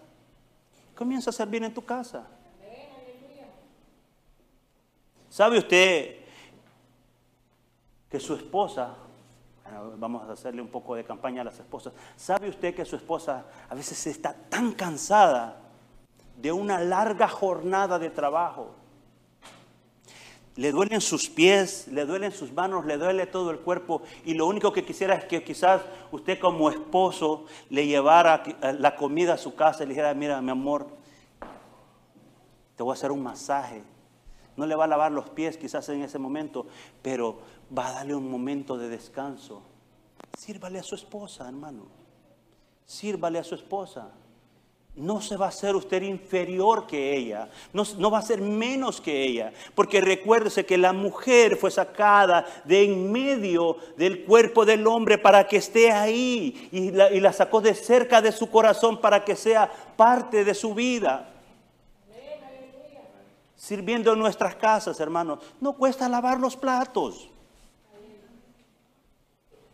Comienza 0.95 1.31
a 1.31 1.33
servir 1.33 1.63
en 1.63 1.73
tu 1.73 1.83
casa. 1.83 2.27
¿Sabe 5.29 5.57
usted 5.57 6.17
que 8.07 8.19
su 8.19 8.35
esposa, 8.35 8.95
vamos 9.97 10.29
a 10.29 10.33
hacerle 10.33 10.61
un 10.61 10.67
poco 10.67 10.93
de 10.93 11.03
campaña 11.03 11.41
a 11.41 11.45
las 11.45 11.59
esposas, 11.59 11.93
¿sabe 12.15 12.49
usted 12.49 12.75
que 12.75 12.85
su 12.85 12.95
esposa 12.95 13.45
a 13.67 13.73
veces 13.73 14.05
está 14.05 14.33
tan 14.33 14.73
cansada 14.73 15.57
de 16.37 16.51
una 16.51 16.79
larga 16.79 17.27
jornada 17.27 17.97
de 17.97 18.11
trabajo? 18.11 18.82
Le 20.55 20.71
duelen 20.71 21.01
sus 21.01 21.29
pies, 21.29 21.87
le 21.87 22.05
duelen 22.05 22.31
sus 22.31 22.53
manos, 22.53 22.85
le 22.85 22.97
duele 22.97 23.25
todo 23.25 23.49
el 23.49 23.59
cuerpo 23.59 24.03
y 24.23 24.35
lo 24.35 24.45
único 24.45 24.71
que 24.71 24.85
quisiera 24.85 25.15
es 25.15 25.25
que 25.25 25.43
quizás 25.43 25.81
usted 26.11 26.39
como 26.39 26.69
esposo 26.69 27.45
le 27.69 27.87
llevara 27.87 28.43
la 28.77 28.95
comida 28.95 29.33
a 29.33 29.37
su 29.37 29.55
casa 29.55 29.83
y 29.83 29.87
le 29.87 29.93
dijera, 29.93 30.13
mira 30.13 30.41
mi 30.41 30.51
amor, 30.51 30.87
te 32.75 32.83
voy 32.83 32.91
a 32.91 32.93
hacer 32.93 33.11
un 33.11 33.23
masaje. 33.23 33.83
No 34.55 34.67
le 34.67 34.75
va 34.75 34.83
a 34.83 34.87
lavar 34.87 35.11
los 35.11 35.29
pies 35.29 35.57
quizás 35.57 35.89
en 35.89 36.03
ese 36.03 36.19
momento, 36.19 36.67
pero 37.01 37.39
va 37.75 37.87
a 37.87 37.91
darle 37.93 38.13
un 38.13 38.29
momento 38.29 38.77
de 38.77 38.89
descanso. 38.89 39.63
Sírvale 40.37 40.77
a 40.77 40.83
su 40.83 40.93
esposa, 40.93 41.47
hermano. 41.47 41.87
Sírvale 42.85 43.39
a 43.39 43.43
su 43.43 43.55
esposa 43.55 44.11
no 44.95 45.21
se 45.21 45.37
va 45.37 45.47
a 45.47 45.49
hacer 45.49 45.75
usted 45.75 46.03
inferior 46.03 46.85
que 46.85 47.15
ella, 47.15 47.49
no, 47.71 48.11
va 48.11 48.19
a 48.19 48.21
ser 48.21 48.41
menos 48.41 49.01
que 49.01 49.23
ella, 49.23 49.51
porque 49.73 50.01
recuérdese 50.01 50.65
que 50.65 50.77
la 50.77 50.93
mujer 50.93 51.57
fue 51.57 51.71
sacada 51.71 52.45
de 52.63 52.83
en 52.83 53.11
medio 53.11 53.77
del 53.97 54.23
cuerpo 54.23 54.65
del 54.65 54.85
hombre 54.85 55.17
para 55.17 55.47
que 55.47 55.57
esté 55.57 55.91
ahí 55.91 56.69
y 56.71 56.91
la, 56.91 57.11
y 57.11 57.19
la 57.19 57.33
sacó 57.33 57.59
de 57.59 57.73
cerca 57.73 58.21
de 58.21 58.31
su 58.31 58.51
corazón 58.51 59.01
para 59.01 59.25
que 59.25 59.35
sea 59.35 59.69
parte 59.95 60.45
de 60.45 60.53
su 60.53 60.75
vida. 60.75 61.29
Sirviendo 63.55 64.13
en 64.13 64.19
nuestras 64.19 64.55
casas, 64.55 64.99
hermanos, 64.99 65.39
no 65.59 65.73
cuesta 65.73 66.07
lavar 66.09 66.39
los 66.39 66.55
platos. 66.55 67.29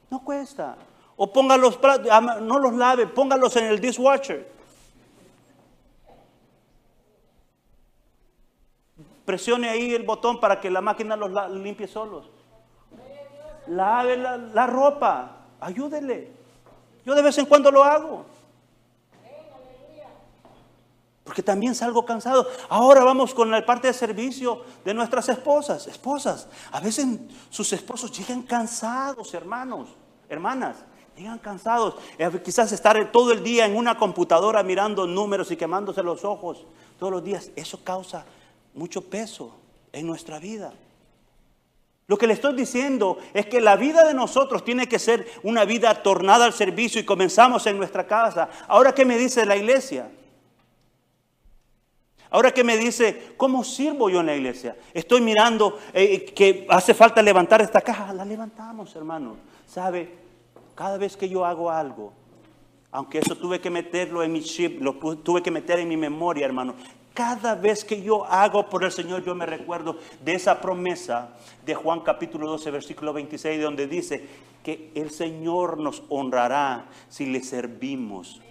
No 0.10 0.23
cuesta. 0.23 0.77
O 1.17 1.34
ponga 1.34 1.58
los 1.58 1.75
platos, 1.75 2.08
no 2.41 2.60
los 2.60 2.73
lave, 2.73 3.08
póngalos 3.08 3.55
en 3.58 3.65
el 3.65 3.82
dishwasher. 3.82 4.59
Presione 9.29 9.69
ahí 9.69 9.93
el 9.93 10.01
botón 10.01 10.39
para 10.39 10.59
que 10.59 10.71
la 10.71 10.81
máquina 10.81 11.15
los 11.15 11.51
limpie 11.51 11.87
solos. 11.87 12.31
Lave 13.67 14.17
la, 14.17 14.65
ropa. 14.65 15.43
Ayúdele. 15.59 16.31
Yo 17.05 17.13
de 17.13 17.21
vez 17.21 17.37
en 17.37 17.45
cuando 17.45 17.69
lo 17.69 17.83
hago. 17.83 18.25
Porque 21.23 21.43
también 21.43 21.75
salgo 21.75 22.03
cansado. 22.03 22.47
Ahora 22.69 23.03
vamos 23.03 23.35
con 23.35 23.51
la 23.51 23.63
parte 23.63 23.85
de 23.85 23.93
servicio 23.93 24.63
de 24.83 24.95
nuestras 24.95 25.29
esposas. 25.29 25.85
Esposas, 25.85 26.47
a 26.71 26.79
veces 26.79 27.05
sus 27.51 27.71
esposos 27.71 28.11
llegan 28.11 28.41
cansados, 28.41 29.31
hermanos, 29.35 29.89
hermanas. 30.27 30.77
Llegan 31.15 31.37
cansados. 31.37 31.93
Eh, 32.17 32.31
quizás 32.43 32.71
estar 32.71 33.11
todo 33.11 33.31
el 33.31 33.43
día 33.43 33.67
en 33.67 33.75
una 33.75 33.95
computadora 33.95 34.63
mirando 34.63 35.05
números 35.05 35.51
y 35.51 35.55
quemándose 35.55 36.01
los 36.01 36.25
ojos 36.25 36.65
todos 36.97 37.11
los 37.11 37.23
días. 37.23 37.51
Eso 37.55 37.79
causa 37.83 38.25
mucho 38.73 39.10
peso 39.10 39.55
en 39.91 40.08
nuestra 40.08 40.39
vida. 40.39 40.73
Lo 42.08 42.17
que 42.17 42.25
le 42.25 42.34
estoy 42.34 42.55
diciendo 42.55 43.19
es 43.34 43.45
que 43.45 43.62
la 43.62 43.75
vida 43.75 44.03
de 44.03 44.15
nosotros 44.15 44.65
tiene 44.65 44.88
que 44.88 44.97
ser 44.97 45.27
una 45.43 45.63
vida 45.65 46.01
tornada 46.01 46.45
al 46.45 46.53
servicio 46.53 46.99
y 46.99 47.05
comenzamos 47.05 47.67
en 47.67 47.77
nuestra 47.77 48.08
casa. 48.08 48.49
Ahora, 48.67 48.95
¿qué 48.95 49.05
me 49.05 49.17
dice 49.17 49.45
la 49.45 49.55
iglesia? 49.55 50.10
Ahora 52.32 52.51
¿qué 52.51 52.63
me 52.63 52.77
dice, 52.77 53.34
¿cómo 53.38 53.63
sirvo 53.63 54.10
yo 54.10 54.19
en 54.19 54.27
la 54.27 54.36
iglesia? 54.36 54.75
Estoy 54.93 55.21
mirando 55.21 55.79
eh, 55.93 56.25
que 56.25 56.67
hace 56.69 56.93
falta 56.93 57.21
levantar 57.23 57.62
esta 57.62 57.82
caja. 57.82 58.13
La 58.13 58.23
levantamos, 58.23 58.95
hermano. 58.95 59.38
¿Sabe? 59.65 60.15
Cada 60.75 60.97
vez 60.97 61.17
que 61.17 61.27
yo 61.27 61.43
hago 61.43 61.71
algo, 61.71 62.13
aunque 62.91 63.19
eso 63.19 63.36
tuve 63.36 63.60
que 63.60 63.69
meterlo 63.69 64.23
en 64.23 64.32
mi 64.32 64.41
chip, 64.41 64.82
lo 64.82 64.95
tuve 65.17 65.43
que 65.43 65.52
meter 65.52 65.80
en 65.80 65.88
mi 65.88 65.97
memoria, 65.97 66.45
hermano. 66.45 66.75
Cada 67.13 67.54
vez 67.54 67.84
que 67.84 68.02
yo 68.02 68.25
hago 68.25 68.69
por 68.69 68.84
el 68.84 68.91
Señor, 68.91 69.23
yo 69.23 69.36
me 69.36 69.45
recuerdo 69.45 69.97
de 70.23 70.34
esa 70.34 70.62
promesa 70.62 71.36
de 71.65 71.75
Juan 71.75 71.99
capítulo 72.02 72.47
12, 72.47 72.71
versículo 72.71 73.13
26, 73.13 73.62
donde 73.62 73.88
dice 73.88 74.28
que 74.63 74.91
el 74.95 75.12
Señor 75.12 75.78
nos 75.78 76.04
honrará 76.10 76.86
si 77.10 77.25
le 77.25 77.43
servimos. 77.43 78.41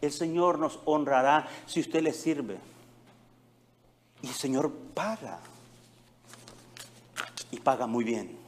El 0.00 0.10
Señor 0.10 0.58
nos 0.58 0.80
honrará 0.84 1.46
si 1.66 1.80
usted 1.80 2.02
le 2.02 2.12
sirve. 2.12 2.58
Y 4.20 4.26
el 4.26 4.34
Señor 4.34 4.72
paga. 4.92 5.38
Y 7.52 7.60
paga 7.60 7.86
muy 7.86 8.02
bien. 8.02 8.41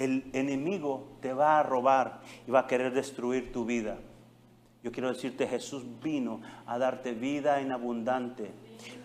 El 0.00 0.30
enemigo 0.32 1.18
te 1.20 1.34
va 1.34 1.60
a 1.60 1.62
robar 1.62 2.22
y 2.46 2.50
va 2.50 2.60
a 2.60 2.66
querer 2.66 2.94
destruir 2.94 3.52
tu 3.52 3.66
vida. 3.66 3.98
Yo 4.82 4.92
quiero 4.92 5.12
decirte, 5.12 5.46
Jesús 5.46 5.84
vino 6.02 6.40
a 6.66 6.78
darte 6.78 7.12
vida 7.12 7.60
en 7.60 7.70
abundante 7.70 8.50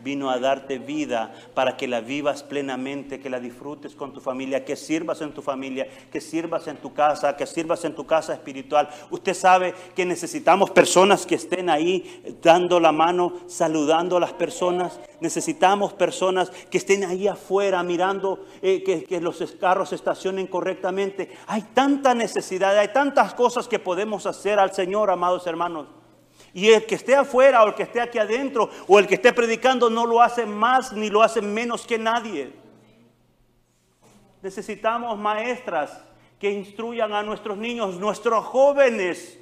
vino 0.04 0.30
a 0.30 0.40
darte 0.40 0.78
vida 0.78 1.34
para 1.54 1.76
que 1.76 1.88
la 1.88 2.00
vivas 2.00 2.44
plenamente, 2.44 3.20
que 3.20 3.30
la 3.30 3.40
disfrutes 3.40 3.96
con 3.96 4.14
tu 4.14 4.22
familia, 4.22 4.64
que 4.64 4.76
sirvas 4.76 5.22
en 5.22 5.34
tu 5.34 5.42
familia, 5.42 5.88
que 6.12 6.22
sirvas 6.22 6.68
en 6.68 6.78
tu 6.78 6.94
casa, 6.94 7.36
que 7.36 7.48
sirvas 7.48 7.84
en 7.86 7.96
tu 7.96 8.06
casa 8.06 8.34
espiritual. 8.34 8.88
Usted 9.10 9.34
sabe 9.34 9.74
que 9.96 10.06
necesitamos 10.06 10.70
personas 10.70 11.26
que 11.26 11.36
estén 11.36 11.70
ahí 11.70 12.22
dando 12.42 12.80
la 12.80 12.92
mano, 12.92 13.34
saludando 13.48 14.18
a 14.18 14.20
las 14.20 14.34
personas. 14.34 15.00
Necesitamos 15.20 15.94
personas 15.94 16.52
que 16.70 16.78
estén 16.78 17.04
ahí 17.04 17.28
afuera 17.28 17.82
mirando 17.82 18.46
eh, 18.62 18.84
que, 18.84 19.04
que 19.06 19.20
los 19.20 19.40
carros 19.60 19.90
se 19.90 19.96
estacionen 19.96 20.48
correctamente. 20.48 21.32
Hay 21.48 21.64
tanta 21.74 22.14
necesidad, 22.14 22.78
hay 22.78 22.90
tantas 22.90 23.34
cosas 23.34 23.68
que 23.68 23.80
podemos 23.80 24.26
hacer 24.28 24.60
al 24.60 24.74
Señor, 24.74 25.10
amados 25.10 25.48
hermanos. 25.48 25.88
Y 26.56 26.72
el 26.72 26.86
que 26.86 26.96
esté 26.96 27.13
afuera 27.13 27.62
o 27.65 27.68
el 27.68 27.76
que 27.76 27.84
esté 27.84 28.00
aquí 28.00 28.18
adentro 28.18 28.70
o 28.88 28.98
el 28.98 29.08
que 29.08 29.15
esté 29.15 29.34
predicando 29.34 29.89
no 29.89 30.06
lo 30.06 30.22
hace 30.22 30.46
más 30.46 30.94
ni 30.94 31.10
lo 31.10 31.22
hace 31.22 31.41
menos 31.41 31.86
que 31.86 31.98
nadie. 31.98 32.54
Necesitamos 34.41 35.20
maestras 35.20 35.91
que 36.39 36.50
instruyan 36.50 37.12
a 37.12 37.24
nuestros 37.24 37.58
niños, 37.58 38.00
nuestros 38.00 38.46
jóvenes. 38.46 39.38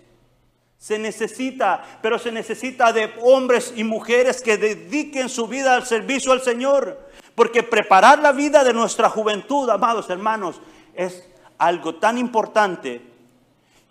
Se 0.80 0.98
necesita, 0.98 1.84
pero 2.02 2.18
se 2.18 2.32
necesita 2.32 2.92
de 2.92 3.14
hombres 3.22 3.72
y 3.76 3.84
mujeres 3.84 4.42
que 4.42 4.58
dediquen 4.58 5.30
su 5.30 5.48
vida 5.48 5.76
al 5.76 5.86
servicio 5.86 6.32
al 6.32 6.42
Señor. 6.42 7.12
Porque 7.36 7.62
preparar 7.62 8.24
la 8.24 8.32
vida 8.32 8.64
de 8.64 8.74
nuestra 8.74 9.08
juventud, 9.08 9.70
amados 9.70 10.10
hermanos, 10.10 10.60
es 10.96 11.30
algo 11.60 11.94
tan 11.94 12.18
importante 12.18 13.04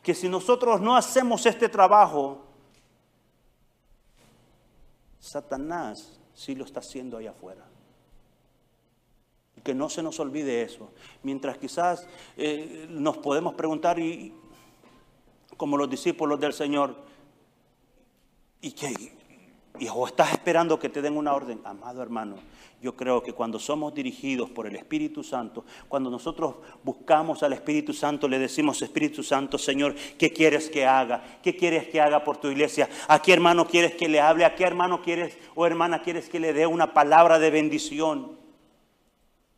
que 0.02 0.12
si 0.12 0.28
nosotros 0.28 0.80
no 0.80 0.96
hacemos 0.96 1.46
este 1.46 1.68
trabajo, 1.68 2.48
Satanás 5.22 6.18
sí 6.34 6.56
lo 6.56 6.64
está 6.64 6.80
haciendo 6.80 7.16
allá 7.16 7.30
afuera. 7.30 7.64
Y 9.56 9.60
que 9.60 9.72
no 9.72 9.88
se 9.88 10.02
nos 10.02 10.18
olvide 10.18 10.62
eso. 10.62 10.90
Mientras 11.22 11.58
quizás 11.58 12.08
eh, 12.36 12.86
nos 12.90 13.18
podemos 13.18 13.54
preguntar, 13.54 14.00
y, 14.00 14.34
como 15.56 15.76
los 15.76 15.88
discípulos 15.88 16.40
del 16.40 16.52
Señor, 16.52 16.96
¿y 18.60 18.72
qué? 18.72 19.16
Y 19.78 19.88
o 19.88 20.06
estás 20.06 20.32
esperando 20.32 20.78
que 20.78 20.88
te 20.88 21.02
den 21.02 21.16
una 21.16 21.34
orden, 21.34 21.60
amado 21.64 22.02
hermano, 22.02 22.36
yo 22.82 22.96
creo 22.96 23.22
que 23.22 23.32
cuando 23.32 23.60
somos 23.60 23.94
dirigidos 23.94 24.50
por 24.50 24.66
el 24.66 24.74
Espíritu 24.74 25.22
Santo, 25.22 25.64
cuando 25.88 26.10
nosotros 26.10 26.56
buscamos 26.82 27.42
al 27.44 27.52
Espíritu 27.52 27.92
Santo, 27.92 28.26
le 28.26 28.40
decimos, 28.40 28.82
Espíritu 28.82 29.22
Santo, 29.22 29.56
Señor, 29.56 29.94
¿qué 30.18 30.32
quieres 30.32 30.68
que 30.68 30.84
haga? 30.84 31.38
¿Qué 31.42 31.56
quieres 31.56 31.86
que 31.88 32.00
haga 32.00 32.24
por 32.24 32.38
tu 32.38 32.48
iglesia? 32.48 32.88
¿A 33.06 33.22
qué 33.22 33.32
hermano 33.32 33.66
quieres 33.68 33.94
que 33.94 34.08
le 34.08 34.20
hable? 34.20 34.44
¿A 34.44 34.56
qué 34.56 34.64
hermano 34.64 35.00
quieres 35.00 35.38
o 35.54 35.64
hermana 35.64 36.02
quieres 36.02 36.28
que 36.28 36.40
le 36.40 36.52
dé 36.52 36.66
una 36.66 36.92
palabra 36.92 37.38
de 37.38 37.52
bendición? 37.52 38.32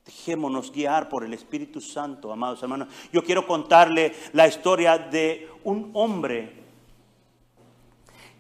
Dejémonos 0.05 0.71
guiar 0.71 1.09
por 1.09 1.25
el 1.25 1.33
Espíritu 1.33 1.81
Santo, 1.81 2.31
amados 2.31 2.63
hermanos. 2.63 2.89
Yo 3.11 3.25
quiero 3.25 3.47
contarle 3.47 4.13
la 4.35 4.47
historia 4.47 4.99
de 4.99 5.49
un 5.65 5.91
hombre 5.95 6.53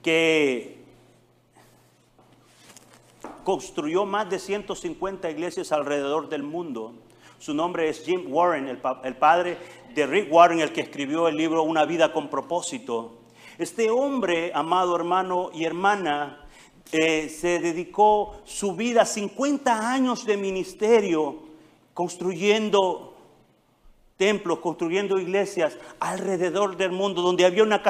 que 0.03 0.84
construyó 3.45 4.07
más 4.07 4.29
de 4.31 4.39
150 4.39 5.31
iglesias 5.31 5.71
alrededor 5.71 6.29
del 6.29 6.43
mundo. 6.43 6.95
Su 7.39 7.55
nombre 7.55 7.89
es 7.89 8.05
Jim 8.05 8.25
Warren, 8.33 8.69
el, 8.69 8.79
padre 9.17 9.59
de 9.95 10.07
Rick 10.07 10.33
Warren, 10.33 10.61
el 10.61 10.73
que 10.73 10.81
escribió 10.81 11.29
el 11.29 11.37
libro 11.37 11.63
Una 11.63 11.85
vida 11.85 12.13
con 12.13 12.29
propósito. 12.29 13.19
Este 13.59 13.91
hombre, 13.91 14.51
amado 14.55 14.97
hermano 14.97 15.51
y 15.53 15.65
hermana, 15.65 16.41
eh, 16.91 17.29
se 17.29 17.61
dedicó 17.61 18.37
su 18.45 18.75
vida, 18.75 19.05
50 19.05 19.93
años 19.93 20.25
de 20.25 20.37
ministerio, 20.37 21.43
construyendo 21.93 23.15
templos, 24.17 24.61
construyendo 24.61 25.19
iglesias 25.19 25.77
alrededor 26.01 26.77
del 26.77 26.93
mundo, 26.93 27.21
donde 27.21 27.45
había 27.45 27.63
una 27.63 27.83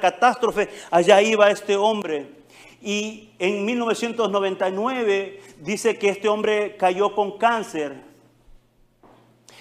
catástrofe, 0.00 0.68
allá 0.90 1.20
iba 1.22 1.50
este 1.50 1.76
hombre. 1.76 2.43
Y 2.82 3.30
en 3.38 3.64
1999 3.64 5.40
dice 5.60 5.98
que 5.98 6.10
este 6.10 6.28
hombre 6.28 6.76
cayó 6.76 7.14
con 7.14 7.38
cáncer. 7.38 8.02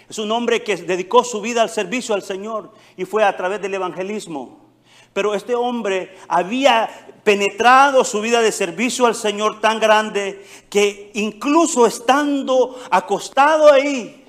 Es 0.09 0.17
un 0.19 0.31
hombre 0.31 0.63
que 0.63 0.75
dedicó 0.75 1.23
su 1.23 1.41
vida 1.41 1.61
al 1.61 1.69
servicio 1.69 2.13
al 2.13 2.21
Señor 2.21 2.71
y 2.97 3.05
fue 3.05 3.23
a 3.23 3.35
través 3.35 3.61
del 3.61 3.73
evangelismo. 3.73 4.59
Pero 5.13 5.33
este 5.33 5.55
hombre 5.55 6.15
había 6.27 6.89
penetrado 7.23 8.03
su 8.03 8.19
vida 8.19 8.41
de 8.41 8.51
servicio 8.51 9.05
al 9.05 9.15
Señor 9.15 9.61
tan 9.61 9.79
grande 9.79 10.45
que 10.69 11.11
incluso 11.13 11.85
estando 11.85 12.79
acostado 12.91 13.71
ahí, 13.71 14.25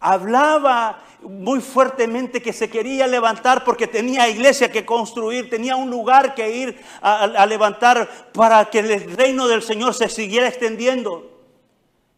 hablaba 0.00 1.02
muy 1.22 1.60
fuertemente 1.60 2.42
que 2.42 2.52
se 2.52 2.68
quería 2.68 3.06
levantar 3.06 3.64
porque 3.64 3.86
tenía 3.86 4.28
iglesia 4.28 4.70
que 4.70 4.84
construir, 4.84 5.48
tenía 5.50 5.76
un 5.76 5.90
lugar 5.90 6.34
que 6.34 6.56
ir 6.56 6.80
a, 7.00 7.46
levantar 7.46 8.08
para 8.32 8.64
que 8.66 8.80
el 8.80 9.16
reino 9.16 9.48
del 9.48 9.62
Señor 9.62 9.94
se 9.94 10.08
siguiera 10.08 10.48
extendiendo. 10.48 11.30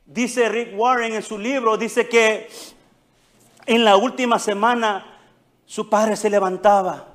Dice 0.06 0.48
Rick 0.48 0.78
Warren 0.78 1.14
en 1.14 1.22
su 1.22 1.38
libro, 1.38 1.76
dice 1.76 2.08
que 2.08 2.48
en 3.66 3.84
la 3.84 3.96
última 3.96 4.38
semana 4.38 5.18
su 5.64 5.88
padre 5.88 6.16
se 6.16 6.28
levantaba 6.28 7.13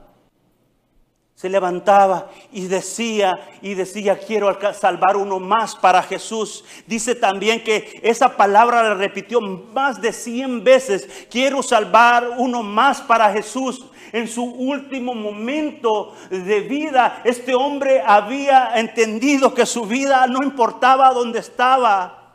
se 1.40 1.48
levantaba 1.48 2.30
y 2.52 2.68
decía 2.68 3.48
y 3.62 3.74
decía 3.74 4.20
quiero 4.20 4.54
salvar 4.74 5.16
uno 5.16 5.40
más 5.40 5.74
para 5.74 6.04
Jesús. 6.04 6.66
Dice 6.86 7.16
también 7.16 7.64
que 7.64 8.02
esa 8.04 8.36
palabra 8.36 8.84
la 8.84 8.96
repitió 8.96 9.40
más 9.40 10.02
de 10.02 10.12
100 10.12 10.66
veces. 10.66 11.28
Quiero 11.32 11.64
salvar 11.64 12.30
uno 12.36 12.62
más 12.62 13.00
para 13.00 13.32
Jesús. 13.32 13.86
En 14.12 14.28
su 14.28 14.44
último 14.44 15.16
momento 15.16 16.14
de 16.30 16.60
vida, 16.60 17.22
este 17.24 17.56
hombre 17.56 18.04
había 18.06 18.72
entendido 18.76 19.54
que 19.54 19.66
su 19.66 19.86
vida 19.86 20.28
no 20.28 20.44
importaba 20.44 21.14
dónde 21.14 21.40
estaba. 21.40 22.34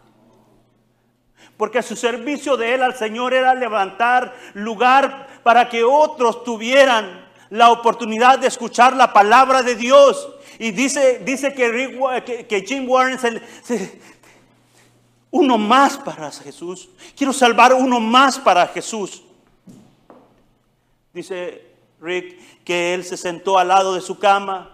Porque 1.59 1.83
su 1.83 1.95
servicio 1.95 2.57
de 2.57 2.73
él 2.73 2.83
al 2.83 2.95
Señor 2.95 3.35
era 3.35 3.55
levantar 3.55 4.35
lugar 4.55 5.29
para 5.43 5.69
que 5.69 5.85
otros 5.85 6.43
tuvieran 6.43 7.24
la 7.55 7.71
oportunidad 7.71 8.41
de 8.41 8.49
escuchar 8.49 8.97
la 8.97 9.13
palabra 9.13 9.63
de 9.63 9.77
Dios. 9.77 10.29
Y 10.59 10.73
dice, 10.73 11.21
dice 11.25 11.55
que, 11.55 12.45
que, 12.49 12.61
Jim 12.63 12.89
Warren 12.89 13.17
uno 15.31 15.57
más 15.57 15.97
para 15.97 16.33
Jesús. 16.33 16.89
Quiero 17.17 17.33
salvar 17.33 17.73
uno 17.73 18.01
más 18.01 18.41
para 18.41 18.67
Jesús. 18.67 19.23
Dice 21.13 21.65
Rick 22.01 22.65
que 22.65 22.93
él 22.93 23.05
se 23.05 23.17
sentó 23.17 23.57
al 23.57 23.69
lado 23.69 23.95
de 23.95 24.01
su 24.01 24.19
cama 24.19 24.74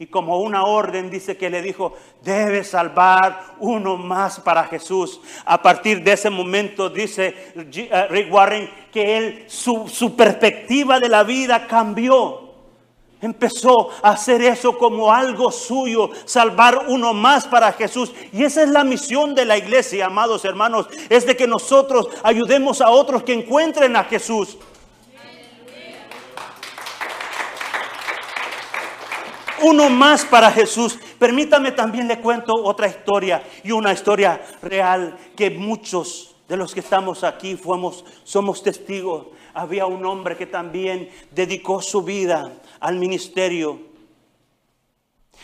y 0.00 0.06
como 0.06 0.38
una 0.38 0.64
orden 0.64 1.10
dice 1.10 1.36
que 1.36 1.50
le 1.50 1.60
dijo, 1.60 1.92
debe 2.22 2.64
salvar 2.64 3.56
uno 3.58 3.98
más 3.98 4.40
para 4.40 4.64
Jesús. 4.64 5.20
A 5.44 5.60
partir 5.60 6.02
de 6.02 6.12
ese 6.12 6.30
momento 6.30 6.88
dice 6.88 7.52
eh, 7.54 8.06
Rick 8.08 8.32
Warren 8.32 8.70
que 8.90 9.18
él, 9.18 9.44
su, 9.46 9.86
su 9.88 10.16
perspectiva 10.16 10.98
de 10.98 11.10
la 11.10 11.22
vida 11.22 11.66
cambió. 11.66 12.48
Empezó 13.20 13.90
a 14.02 14.12
hacer 14.12 14.40
eso 14.40 14.78
como 14.78 15.12
algo 15.12 15.52
suyo, 15.52 16.08
salvar 16.24 16.86
uno 16.88 17.12
más 17.12 17.46
para 17.46 17.70
Jesús. 17.74 18.10
Y 18.32 18.44
esa 18.44 18.62
es 18.62 18.70
la 18.70 18.84
misión 18.84 19.34
de 19.34 19.44
la 19.44 19.58
iglesia, 19.58 20.06
amados 20.06 20.46
hermanos, 20.46 20.86
es 21.10 21.26
de 21.26 21.36
que 21.36 21.46
nosotros 21.46 22.08
ayudemos 22.22 22.80
a 22.80 22.88
otros 22.88 23.22
que 23.22 23.34
encuentren 23.34 23.94
a 23.96 24.04
Jesús. 24.04 24.56
Uno 29.62 29.90
más 29.90 30.24
para 30.24 30.50
Jesús. 30.50 30.98
Permítame 31.18 31.72
también 31.72 32.08
le 32.08 32.20
cuento 32.20 32.54
otra 32.54 32.88
historia 32.88 33.42
y 33.62 33.72
una 33.72 33.92
historia 33.92 34.40
real 34.62 35.16
que 35.36 35.50
muchos 35.50 36.34
de 36.48 36.56
los 36.56 36.74
que 36.74 36.80
estamos 36.80 37.22
aquí 37.24 37.56
fuimos, 37.56 38.04
somos 38.24 38.62
testigos. 38.62 39.26
Había 39.54 39.86
un 39.86 40.04
hombre 40.04 40.36
que 40.36 40.46
también 40.46 41.08
dedicó 41.30 41.80
su 41.80 42.02
vida 42.02 42.52
al 42.80 42.96
ministerio. 42.96 43.78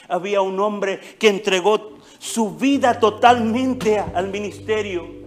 Había 0.08 0.40
un 0.40 0.58
hombre 0.60 1.00
que 1.18 1.28
entregó 1.28 1.98
su 2.18 2.56
vida 2.56 2.98
totalmente 2.98 3.98
al 3.98 4.28
ministerio. 4.28 5.26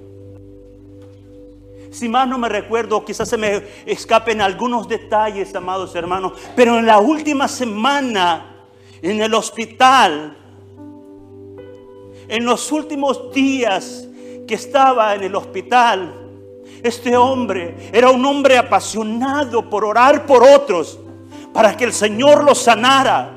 Si 1.91 2.07
más 2.07 2.27
no 2.27 2.37
me 2.37 2.49
recuerdo, 2.49 3.03
quizás 3.03 3.29
se 3.29 3.37
me 3.37 3.63
escapen 3.85 4.41
algunos 4.41 4.87
detalles, 4.87 5.55
amados 5.55 5.95
hermanos, 5.95 6.33
pero 6.55 6.77
en 6.77 6.85
la 6.85 6.99
última 6.99 7.47
semana 7.47 8.58
en 9.01 9.21
el 9.21 9.33
hospital, 9.33 10.35
en 12.27 12.45
los 12.45 12.71
últimos 12.71 13.33
días 13.33 14.07
que 14.47 14.55
estaba 14.55 15.15
en 15.15 15.23
el 15.23 15.35
hospital, 15.35 16.13
este 16.83 17.17
hombre 17.17 17.89
era 17.91 18.09
un 18.09 18.23
hombre 18.25 18.57
apasionado 18.57 19.69
por 19.69 19.83
orar 19.83 20.25
por 20.25 20.43
otros, 20.43 20.99
para 21.53 21.75
que 21.75 21.85
el 21.85 21.93
Señor 21.93 22.43
lo 22.43 22.55
sanara, 22.55 23.31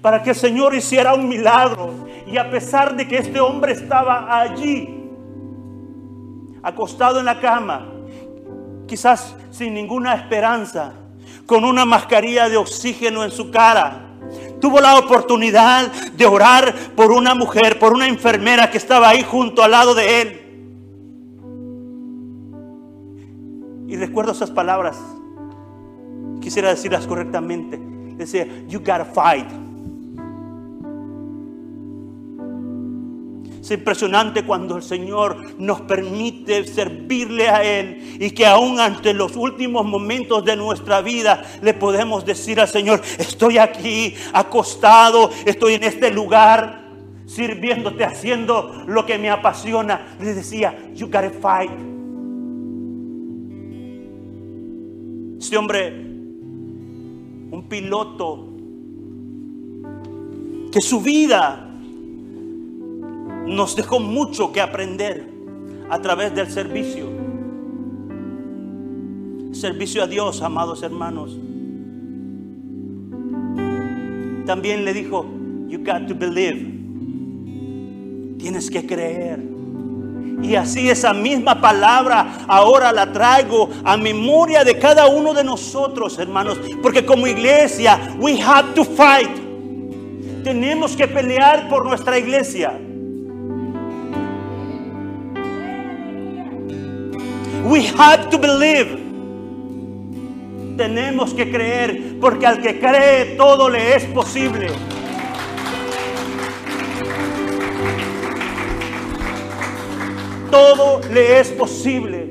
para 0.00 0.22
que 0.22 0.30
el 0.30 0.36
Señor 0.36 0.74
hiciera 0.74 1.14
un 1.14 1.28
milagro. 1.28 2.08
Y 2.26 2.38
a 2.38 2.50
pesar 2.50 2.96
de 2.96 3.06
que 3.06 3.18
este 3.18 3.40
hombre 3.40 3.72
estaba 3.72 4.40
allí, 4.40 5.10
acostado 6.62 7.18
en 7.18 7.26
la 7.26 7.40
cama, 7.40 7.86
quizás 8.86 9.34
sin 9.50 9.74
ninguna 9.74 10.14
esperanza, 10.14 10.92
con 11.46 11.64
una 11.64 11.84
mascarilla 11.84 12.48
de 12.48 12.56
oxígeno 12.56 13.24
en 13.24 13.30
su 13.30 13.50
cara, 13.50 14.09
tuvo 14.60 14.80
la 14.80 14.98
oportunidad 14.98 15.90
de 15.92 16.26
orar 16.26 16.74
por 16.94 17.10
una 17.12 17.34
mujer, 17.34 17.78
por 17.78 17.92
una 17.92 18.06
enfermera 18.06 18.70
que 18.70 18.78
estaba 18.78 19.08
ahí 19.08 19.22
junto 19.22 19.62
al 19.62 19.70
lado 19.70 19.94
de 19.94 20.22
él. 20.22 20.40
Y 23.88 23.96
recuerdo 23.96 24.32
esas 24.32 24.50
palabras. 24.50 24.98
Quisiera 26.40 26.68
decirlas 26.68 27.06
correctamente. 27.06 27.78
Decía, 28.16 28.46
you 28.68 28.78
gotta 28.78 29.04
fight. 29.04 29.48
Es 33.60 33.70
impresionante 33.70 34.44
cuando 34.44 34.76
el 34.76 34.82
Señor 34.82 35.36
nos 35.58 35.82
permite 35.82 36.64
servirle 36.66 37.48
a 37.48 37.62
Él 37.62 38.16
y 38.18 38.30
que 38.30 38.46
aún 38.46 38.80
ante 38.80 39.12
los 39.12 39.36
últimos 39.36 39.84
momentos 39.84 40.44
de 40.44 40.56
nuestra 40.56 41.02
vida 41.02 41.42
le 41.60 41.74
podemos 41.74 42.24
decir 42.24 42.58
al 42.58 42.68
Señor, 42.68 43.02
estoy 43.18 43.58
aquí 43.58 44.14
acostado, 44.32 45.30
estoy 45.44 45.74
en 45.74 45.84
este 45.84 46.10
lugar 46.10 46.80
sirviéndote, 47.26 48.04
haciendo 48.04 48.84
lo 48.86 49.06
que 49.06 49.18
me 49.18 49.30
apasiona. 49.30 50.16
Le 50.20 50.34
decía, 50.34 50.76
you 50.94 51.06
gotta 51.06 51.30
fight. 51.30 51.70
Este 55.38 55.56
hombre, 55.56 55.90
un 57.50 57.66
piloto, 57.68 58.46
que 60.72 60.80
su 60.80 61.00
vida 61.00 61.69
nos 63.50 63.74
dejó 63.74 63.98
mucho 63.98 64.52
que 64.52 64.60
aprender 64.60 65.28
a 65.90 66.00
través 66.00 66.34
del 66.34 66.50
servicio. 66.50 67.10
Servicio 69.52 70.04
a 70.04 70.06
Dios, 70.06 70.40
amados 70.40 70.82
hermanos. 70.82 71.36
También 74.46 74.84
le 74.84 74.94
dijo, 74.94 75.26
You 75.68 75.78
got 75.78 76.06
to 76.06 76.14
believe. 76.14 76.78
Tienes 78.38 78.70
que 78.70 78.86
creer. 78.86 79.40
Y 80.42 80.54
así 80.54 80.88
esa 80.88 81.12
misma 81.12 81.60
palabra 81.60 82.44
ahora 82.48 82.92
la 82.92 83.12
traigo 83.12 83.68
a 83.84 83.96
memoria 83.96 84.64
de 84.64 84.78
cada 84.78 85.08
uno 85.08 85.34
de 85.34 85.44
nosotros, 85.44 86.18
hermanos. 86.18 86.58
Porque 86.80 87.04
como 87.04 87.26
iglesia, 87.26 88.14
we 88.18 88.40
have 88.40 88.74
to 88.74 88.84
fight. 88.84 89.30
Tenemos 90.44 90.96
que 90.96 91.06
pelear 91.06 91.68
por 91.68 91.84
nuestra 91.84 92.16
iglesia. 92.16 92.80
We 97.64 97.86
have 97.96 98.30
to 98.30 98.38
believe. 98.38 98.98
Tenemos 100.76 101.34
que 101.34 101.50
creer, 101.50 102.18
porque 102.20 102.46
al 102.46 102.62
que 102.62 102.80
cree 102.80 103.36
todo 103.36 103.68
le 103.68 103.96
es 103.96 104.04
posible. 104.06 104.68
Todo 110.50 111.00
le 111.12 111.40
es 111.40 111.50
posible. 111.52 112.30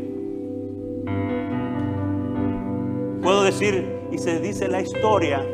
Puedo 3.21 3.43
decir, 3.43 3.87
y 4.11 4.17
se 4.17 4.39
dice 4.39 4.67
la 4.67 4.81
historia, 4.81 5.45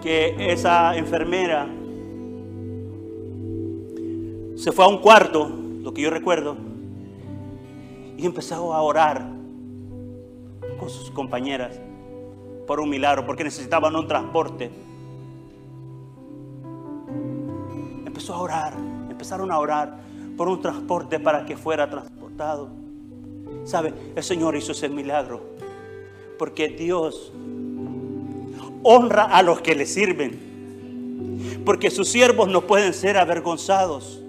que 0.00 0.52
esa 0.52 0.96
enfermera 0.96 1.66
se 4.54 4.72
fue 4.72 4.84
a 4.84 4.88
un 4.88 4.98
cuarto, 4.98 5.57
lo 5.82 5.94
que 5.94 6.02
yo 6.02 6.10
recuerdo, 6.10 6.56
y 8.16 8.26
empezó 8.26 8.74
a 8.74 8.82
orar 8.82 9.24
con 10.78 10.90
sus 10.90 11.10
compañeras 11.10 11.80
por 12.66 12.80
un 12.80 12.90
milagro, 12.90 13.24
porque 13.24 13.44
necesitaban 13.44 13.94
un 13.96 14.06
transporte. 14.06 14.70
Empezó 18.04 18.34
a 18.34 18.40
orar, 18.40 18.74
empezaron 19.08 19.50
a 19.50 19.58
orar 19.58 20.00
por 20.36 20.48
un 20.48 20.60
transporte 20.60 21.18
para 21.18 21.46
que 21.46 21.56
fuera 21.56 21.88
transportado. 21.88 22.68
¿Sabe? 23.64 23.94
El 24.14 24.22
Señor 24.22 24.56
hizo 24.56 24.72
ese 24.72 24.88
milagro, 24.88 25.40
porque 26.38 26.68
Dios 26.68 27.32
honra 28.82 29.24
a 29.24 29.42
los 29.42 29.60
que 29.60 29.74
le 29.74 29.86
sirven, 29.86 31.62
porque 31.64 31.90
sus 31.90 32.08
siervos 32.08 32.48
no 32.48 32.62
pueden 32.62 32.94
ser 32.94 33.16
avergonzados. 33.16 34.22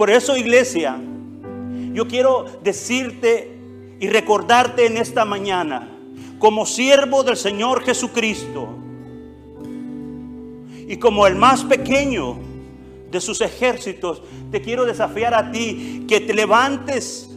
Por 0.00 0.08
eso, 0.08 0.34
iglesia, 0.34 0.98
yo 1.92 2.08
quiero 2.08 2.46
decirte 2.62 3.54
y 4.00 4.08
recordarte 4.08 4.86
en 4.86 4.96
esta 4.96 5.26
mañana, 5.26 5.90
como 6.38 6.64
siervo 6.64 7.22
del 7.22 7.36
Señor 7.36 7.84
Jesucristo 7.84 8.66
y 10.88 10.96
como 10.96 11.26
el 11.26 11.34
más 11.34 11.64
pequeño 11.64 12.38
de 13.10 13.20
sus 13.20 13.42
ejércitos, 13.42 14.22
te 14.50 14.62
quiero 14.62 14.86
desafiar 14.86 15.34
a 15.34 15.52
ti 15.52 16.06
que 16.08 16.20
te 16.20 16.32
levantes 16.32 17.28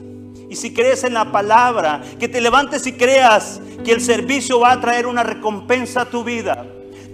y 0.49 0.55
si 0.55 0.73
crees 0.73 1.03
en 1.03 1.15
la 1.15 1.33
palabra, 1.33 2.01
que 2.17 2.29
te 2.29 2.39
levantes 2.39 2.87
y 2.87 2.93
creas 2.93 3.59
que 3.83 3.91
el 3.91 3.99
servicio 3.99 4.61
va 4.61 4.71
a 4.71 4.79
traer 4.79 5.05
una 5.05 5.23
recompensa 5.23 6.03
a 6.03 6.09
tu 6.09 6.23
vida. 6.23 6.65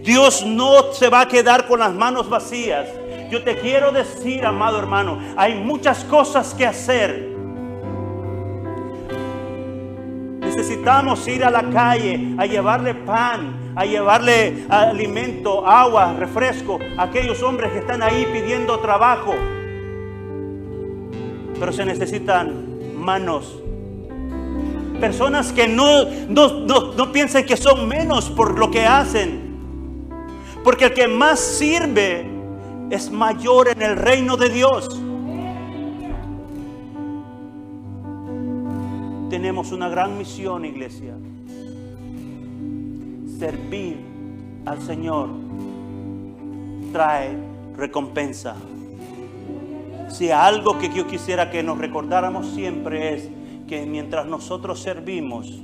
Dios 0.03 0.45
no 0.45 0.93
se 0.93 1.09
va 1.09 1.21
a 1.21 1.27
quedar 1.27 1.65
con 1.65 1.79
las 1.79 1.95
manos 1.95 2.29
vacías. 2.29 2.87
Yo 3.29 3.43
te 3.43 3.57
quiero 3.57 3.91
decir, 3.91 4.43
amado 4.43 4.79
hermano, 4.79 5.19
hay 5.37 5.53
muchas 5.53 6.03
cosas 6.05 6.55
que 6.55 6.65
hacer. 6.65 7.29
Necesitamos 10.41 11.27
ir 11.27 11.45
a 11.45 11.51
la 11.51 11.69
calle 11.69 12.33
a 12.39 12.47
llevarle 12.47 12.95
pan, 12.95 13.73
a 13.75 13.85
llevarle 13.85 14.65
alimento, 14.67 15.65
agua, 15.65 16.13
refresco 16.17 16.79
a 16.97 17.03
aquellos 17.03 17.43
hombres 17.43 17.71
que 17.71 17.79
están 17.79 18.01
ahí 18.01 18.27
pidiendo 18.33 18.79
trabajo. 18.79 19.35
Pero 21.59 21.71
se 21.71 21.85
necesitan 21.85 22.95
manos. 22.95 23.61
Personas 24.99 25.53
que 25.53 25.67
no, 25.67 26.05
no, 26.27 26.61
no, 26.61 26.93
no 26.93 27.11
piensen 27.11 27.45
que 27.45 27.55
son 27.55 27.87
menos 27.87 28.29
por 28.31 28.57
lo 28.57 28.71
que 28.71 28.87
hacen. 28.87 29.49
Porque 30.63 30.85
el 30.85 30.93
que 30.93 31.07
más 31.07 31.39
sirve 31.39 32.28
es 32.89 33.11
mayor 33.11 33.69
en 33.69 33.81
el 33.81 33.95
reino 33.95 34.35
de 34.37 34.49
Dios. 34.49 34.87
Tenemos 39.29 39.71
una 39.71 39.89
gran 39.89 40.17
misión, 40.17 40.65
iglesia. 40.65 41.13
Servir 43.37 43.97
al 44.65 44.81
Señor 44.81 45.29
trae 46.91 47.37
recompensa. 47.77 48.55
Si 50.09 50.31
algo 50.31 50.79
que 50.79 50.89
yo 50.89 51.05
quisiera 51.05 51.51
que 51.51 51.61
nos 51.61 51.77
recordáramos 51.77 52.47
siempre 52.47 53.13
es 53.13 53.29
que 53.67 53.85
mientras 53.85 54.25
nosotros 54.25 54.79
servimos, 54.81 55.61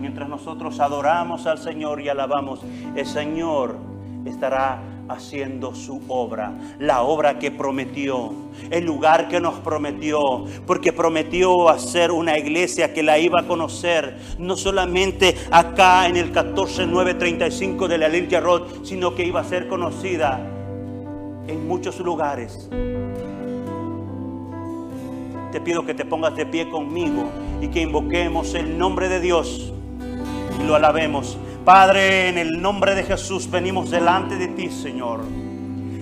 mientras 0.00 0.28
nosotros 0.28 0.78
adoramos 0.78 1.46
al 1.46 1.58
Señor 1.58 2.00
y 2.00 2.08
alabamos, 2.08 2.60
el 2.94 3.06
Señor 3.06 3.76
estará 4.24 4.80
haciendo 5.10 5.74
su 5.74 6.00
obra, 6.08 6.52
la 6.78 7.02
obra 7.02 7.38
que 7.38 7.50
prometió, 7.50 8.32
el 8.70 8.84
lugar 8.84 9.28
que 9.28 9.40
nos 9.40 9.54
prometió, 9.60 10.44
porque 10.66 10.92
prometió 10.92 11.68
hacer 11.68 12.12
una 12.12 12.38
iglesia 12.38 12.94
que 12.94 13.02
la 13.02 13.18
iba 13.18 13.40
a 13.40 13.46
conocer, 13.46 14.16
no 14.38 14.56
solamente 14.56 15.36
acá 15.50 16.06
en 16.06 16.16
el 16.16 16.32
14935 16.32 17.88
de 17.88 17.98
la 17.98 18.08
Lilia 18.08 18.40
Road, 18.40 18.62
sino 18.84 19.14
que 19.14 19.24
iba 19.24 19.40
a 19.40 19.44
ser 19.44 19.68
conocida 19.68 20.40
en 21.46 21.66
muchos 21.66 21.98
lugares. 21.98 22.68
Te 25.52 25.60
pido 25.60 25.84
que 25.84 25.94
te 25.94 26.04
pongas 26.04 26.36
de 26.36 26.46
pie 26.46 26.70
conmigo 26.70 27.24
y 27.60 27.68
que 27.68 27.80
invoquemos 27.80 28.54
el 28.54 28.78
nombre 28.78 29.08
de 29.08 29.20
Dios 29.20 29.72
y 30.60 30.66
lo 30.66 30.76
alabemos. 30.76 31.36
Padre, 31.64 32.28
en 32.28 32.38
el 32.38 32.62
nombre 32.62 32.94
de 32.94 33.02
Jesús 33.02 33.50
venimos 33.50 33.90
delante 33.90 34.36
de 34.36 34.48
ti, 34.48 34.70
Señor. 34.70 35.20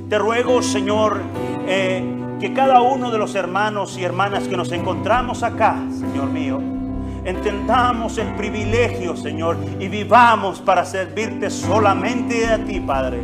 Te 0.08 0.16
ruego, 0.18 0.62
Señor, 0.62 1.20
eh, 1.66 2.02
que 2.40 2.52
cada 2.54 2.80
uno 2.80 3.10
de 3.10 3.18
los 3.18 3.34
hermanos 3.34 3.98
y 3.98 4.04
hermanas 4.04 4.46
que 4.46 4.56
nos 4.56 4.70
encontramos 4.70 5.42
acá, 5.42 5.76
Señor 5.90 6.28
mío, 6.28 6.60
entendamos 7.24 8.18
el 8.18 8.28
privilegio, 8.36 9.16
Señor, 9.16 9.56
y 9.80 9.88
vivamos 9.88 10.60
para 10.60 10.84
servirte 10.84 11.50
solamente 11.50 12.46
a 12.46 12.64
ti, 12.64 12.78
Padre. 12.78 13.18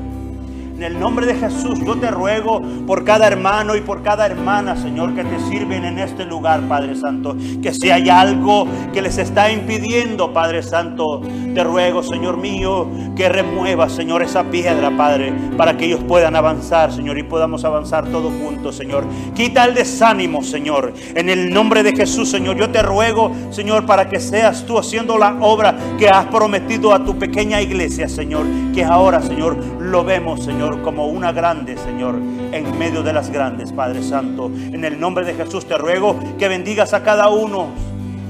En 0.76 0.82
el 0.82 0.98
nombre 0.98 1.24
de 1.24 1.36
Jesús 1.36 1.78
yo 1.86 1.94
te 1.94 2.10
ruego 2.10 2.60
por 2.84 3.04
cada 3.04 3.28
hermano 3.28 3.76
y 3.76 3.80
por 3.80 4.02
cada 4.02 4.26
hermana, 4.26 4.74
Señor, 4.74 5.14
que 5.14 5.22
te 5.22 5.38
sirven 5.48 5.84
en 5.84 6.00
este 6.00 6.24
lugar, 6.24 6.62
Padre 6.62 6.96
Santo. 6.96 7.36
Que 7.62 7.72
si 7.72 7.90
hay 7.90 8.08
algo 8.10 8.66
que 8.92 9.00
les 9.00 9.18
está 9.18 9.52
impidiendo, 9.52 10.32
Padre 10.32 10.64
Santo, 10.64 11.20
te 11.54 11.62
ruego, 11.62 12.02
Señor 12.02 12.38
mío, 12.38 12.88
que 13.14 13.28
remueva, 13.28 13.88
Señor, 13.88 14.22
esa 14.22 14.42
piedra, 14.50 14.90
Padre, 14.96 15.32
para 15.56 15.76
que 15.76 15.84
ellos 15.84 16.00
puedan 16.08 16.34
avanzar, 16.34 16.92
Señor, 16.92 17.18
y 17.18 17.22
podamos 17.22 17.64
avanzar 17.64 18.08
todos 18.08 18.32
juntos, 18.42 18.74
Señor. 18.74 19.04
Quita 19.36 19.66
el 19.66 19.74
desánimo, 19.74 20.42
Señor. 20.42 20.92
En 21.14 21.28
el 21.28 21.54
nombre 21.54 21.84
de 21.84 21.92
Jesús, 21.92 22.28
Señor, 22.30 22.56
yo 22.56 22.70
te 22.70 22.82
ruego, 22.82 23.30
Señor, 23.50 23.86
para 23.86 24.08
que 24.08 24.18
seas 24.18 24.66
tú 24.66 24.76
haciendo 24.76 25.18
la 25.18 25.36
obra 25.40 25.76
que 26.00 26.08
has 26.08 26.26
prometido 26.26 26.92
a 26.92 27.04
tu 27.04 27.16
pequeña 27.16 27.62
iglesia, 27.62 28.08
Señor. 28.08 28.44
Que 28.74 28.82
ahora, 28.82 29.22
Señor, 29.22 29.56
lo 29.78 30.02
vemos, 30.02 30.42
Como 30.82 31.08
una 31.08 31.32
grande, 31.32 31.76
Señor, 31.76 32.14
en 32.14 32.78
medio 32.78 33.02
de 33.02 33.12
las 33.12 33.30
grandes, 33.30 33.72
Padre 33.72 34.02
Santo. 34.02 34.46
En 34.46 34.84
el 34.84 34.98
nombre 34.98 35.24
de 35.24 35.34
Jesús 35.34 35.66
te 35.66 35.76
ruego 35.76 36.18
que 36.38 36.48
bendigas 36.48 36.94
a 36.94 37.02
cada 37.02 37.28
uno 37.28 37.68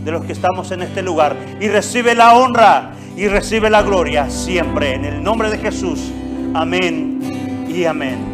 de 0.05 0.12
los 0.12 0.24
que 0.24 0.32
estamos 0.32 0.70
en 0.70 0.82
este 0.82 1.03
lugar 1.03 1.37
y 1.61 1.68
recibe 1.68 2.14
la 2.14 2.35
honra 2.35 2.93
y 3.16 3.28
recibe 3.28 3.70
la 3.70 3.82
gloria 3.82 4.28
siempre. 4.30 4.95
En 4.95 5.05
el 5.05 5.22
nombre 5.22 5.51
de 5.51 5.59
Jesús. 5.59 6.12
Amén 6.55 7.20
y 7.68 7.85
amén. 7.85 8.34